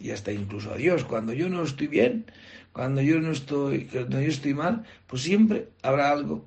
Y 0.00 0.10
hasta 0.10 0.32
incluso 0.32 0.72
a 0.72 0.76
Dios. 0.76 1.04
Cuando 1.04 1.32
yo 1.32 1.48
no 1.48 1.62
estoy 1.62 1.88
bien, 1.88 2.26
cuando 2.72 3.02
yo 3.02 3.20
no 3.20 3.32
estoy, 3.32 3.84
cuando 3.86 4.20
yo 4.20 4.28
estoy 4.28 4.54
mal, 4.54 4.84
pues 5.06 5.22
siempre 5.22 5.68
habrá 5.82 6.10
algo 6.10 6.46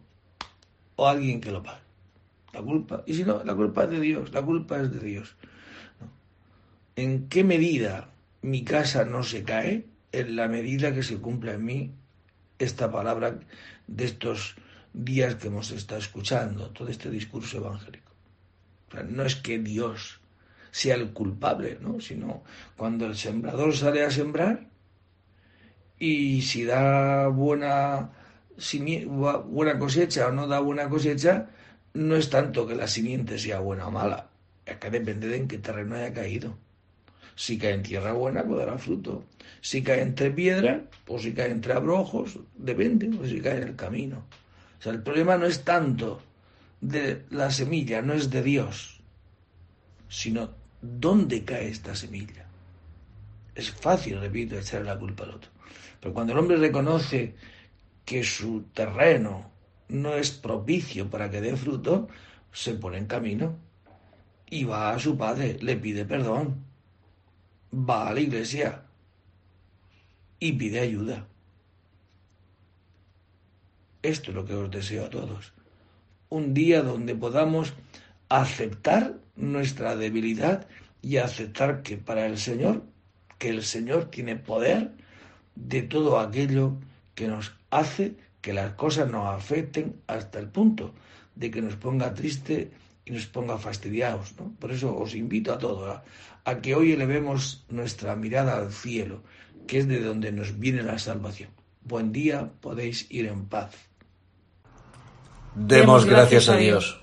o 1.00 1.08
alguien 1.08 1.40
que 1.40 1.52
lo 1.52 1.64
pague. 1.64 1.82
La 2.54 2.62
culpa. 2.62 3.04
Y 3.06 3.14
si 3.14 3.24
no, 3.24 3.44
la 3.44 3.56
culpa 3.56 3.84
es 3.86 3.92
de 3.92 4.00
Dios, 4.00 4.34
la 4.34 4.42
culpa 4.42 4.80
es 4.82 4.92
de 4.92 5.00
Dios. 5.00 5.36
¿En 6.96 7.30
qué 7.30 7.44
medida 7.44 8.10
mi 8.42 8.64
casa 8.64 9.06
no 9.06 9.24
se 9.24 9.44
cae? 9.44 9.86
En 10.12 10.36
la 10.36 10.48
medida 10.48 10.94
que 10.94 11.04
se 11.04 11.18
cumpla 11.18 11.54
en 11.54 11.64
mí 11.64 11.92
esta 12.58 12.92
palabra 12.92 13.40
de 13.88 14.06
estos 14.06 14.56
días 14.94 15.36
que 15.36 15.48
hemos 15.48 15.72
estado 15.72 16.02
escuchando, 16.02 16.72
todo 16.72 16.90
este 16.90 17.10
discurso 17.10 17.58
evangélico. 17.58 18.12
no 19.08 19.24
es 19.24 19.36
que 19.36 19.60
Dios 19.60 20.20
sea 20.72 20.96
el 20.96 21.14
culpable, 21.14 21.78
¿no? 21.80 22.02
sino 22.02 22.44
cuando 22.76 23.06
el 23.06 23.16
sembrador 23.16 23.76
sale 23.76 24.04
a 24.04 24.12
sembrar 24.12 24.68
y 25.98 26.42
si 26.42 26.66
da 26.66 27.28
buena, 27.28 28.12
buena 29.06 29.80
cosecha 29.80 30.28
o 30.28 30.32
no 30.32 30.48
da 30.48 30.60
buena 30.60 30.90
cosecha, 30.90 31.50
no 31.94 32.16
es 32.16 32.30
tanto 32.30 32.68
que 32.68 32.76
la 32.76 32.88
simiente 32.88 33.40
sea 33.40 33.60
buena 33.60 33.88
o 33.88 33.92
mala, 33.92 34.30
es 34.66 34.78
que 34.78 34.90
depende 34.90 35.28
de 35.28 35.38
en 35.38 35.48
qué 35.48 35.58
terreno 35.58 35.96
haya 35.96 36.14
caído. 36.14 36.58
Si 37.36 37.58
cae 37.58 37.74
en 37.74 37.84
tierra 37.84 38.12
buena, 38.14 38.44
pues 38.44 38.60
dará 38.60 38.78
fruto. 38.78 39.24
Si 39.62 39.82
cae 39.82 40.02
entre 40.02 40.30
piedras, 40.30 40.82
o 41.08 41.18
si 41.20 41.34
cae 41.34 41.52
entre 41.52 41.74
abrojos, 41.74 42.38
depende, 42.58 43.10
o 43.18 43.26
si 43.26 43.40
cae 43.40 43.58
en 43.58 43.64
el 43.70 43.76
camino. 43.76 44.26
O 44.78 44.82
sea, 44.82 44.92
el 44.92 45.02
problema 45.02 45.38
no 45.38 45.46
es 45.46 45.64
tanto 45.64 46.22
de 46.82 47.24
la 47.30 47.50
semilla, 47.50 48.02
no 48.02 48.14
es 48.14 48.30
de 48.30 48.44
Dios, 48.44 49.00
sino 50.10 50.50
dónde 50.82 51.44
cae 51.44 51.70
esta 51.70 51.96
semilla. 51.96 52.46
Es 53.56 53.72
fácil, 53.72 54.20
repito, 54.20 54.58
echar 54.58 54.84
la 54.84 54.98
culpa 54.98 55.24
al 55.24 55.32
otro. 55.32 55.50
Pero 56.00 56.14
cuando 56.14 56.34
el 56.34 56.40
hombre 56.40 56.58
reconoce 56.58 57.36
que 58.10 58.24
su 58.24 58.64
terreno 58.74 59.52
no 59.88 60.16
es 60.16 60.32
propicio 60.32 61.12
para 61.12 61.30
que 61.30 61.42
dé 61.42 61.56
fruto, 61.56 62.08
se 62.52 62.74
pone 62.74 62.98
en 62.98 63.06
camino 63.06 63.56
y 64.50 64.64
va 64.64 64.90
a 64.90 64.98
su 64.98 65.16
padre, 65.16 65.60
le 65.62 65.76
pide 65.76 66.06
perdón 66.06 66.66
va 67.72 68.08
a 68.08 68.14
la 68.16 68.20
iglesia 68.20 68.82
y 70.40 70.54
pide 70.54 70.80
ayuda. 70.80 71.28
Esto 74.02 74.32
es 74.32 74.36
lo 74.36 74.44
que 74.44 74.56
os 74.56 74.72
deseo 74.72 75.06
a 75.06 75.12
todos. 75.12 75.54
Un 76.30 76.56
día 76.56 76.82
donde 76.82 77.14
podamos 77.14 77.76
aceptar 78.30 79.20
nuestra 79.36 79.96
debilidad 79.96 80.68
y 81.04 81.18
aceptar 81.18 81.84
que 81.84 81.98
para 81.98 82.26
el 82.26 82.40
Señor, 82.40 82.82
que 83.38 83.50
el 83.50 83.64
Señor 83.64 84.06
tiene 84.06 84.36
poder 84.36 84.94
de 85.54 85.84
todo 85.84 86.20
aquello 86.20 86.74
que 87.20 87.28
nos 87.28 87.52
hace 87.70 88.16
que 88.40 88.54
las 88.54 88.72
cosas 88.76 89.12
nos 89.12 89.28
afecten 89.28 89.98
hasta 90.08 90.40
el 90.40 90.48
punto 90.48 90.94
de 91.36 91.52
que 91.52 91.62
nos 91.62 91.76
ponga 91.76 92.14
triste 92.14 92.72
y 93.04 93.12
nos 93.12 93.26
ponga 93.26 93.58
fastidiados. 93.58 94.34
Por 94.58 94.72
eso 94.72 94.98
os 94.98 95.16
invito 95.16 95.52
a 95.52 95.58
todos 95.58 96.00
a, 96.46 96.62
que 96.62 96.76
hoy 96.76 96.94
elevemos 96.94 97.66
nuestra 97.68 98.16
mirada 98.16 98.56
al 98.56 98.72
cielo, 98.72 99.22
que 99.68 99.80
es 99.80 99.88
de 99.90 100.00
donde 100.00 100.32
nos 100.32 100.58
viene 100.58 100.82
la 100.82 100.98
salvación. 100.98 101.50
Buen 101.84 102.14
día, 102.14 102.50
podéis 102.62 103.06
ir 103.10 103.26
en 103.26 103.48
paz. 103.48 103.76
Demos 105.56 106.06
gracias 106.06 106.48
a 106.48 106.56
Dios. 106.56 107.02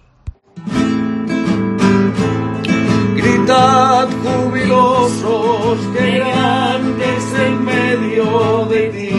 Gritad 3.14 4.08
jubilosos 4.24 5.78
que 5.94 6.10
grande 6.20 7.16
es 7.16 7.34
en 7.38 7.64
medio 7.66 8.64
de 8.64 8.88
ti. 8.88 9.15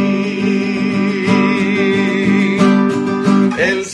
El 3.77 3.85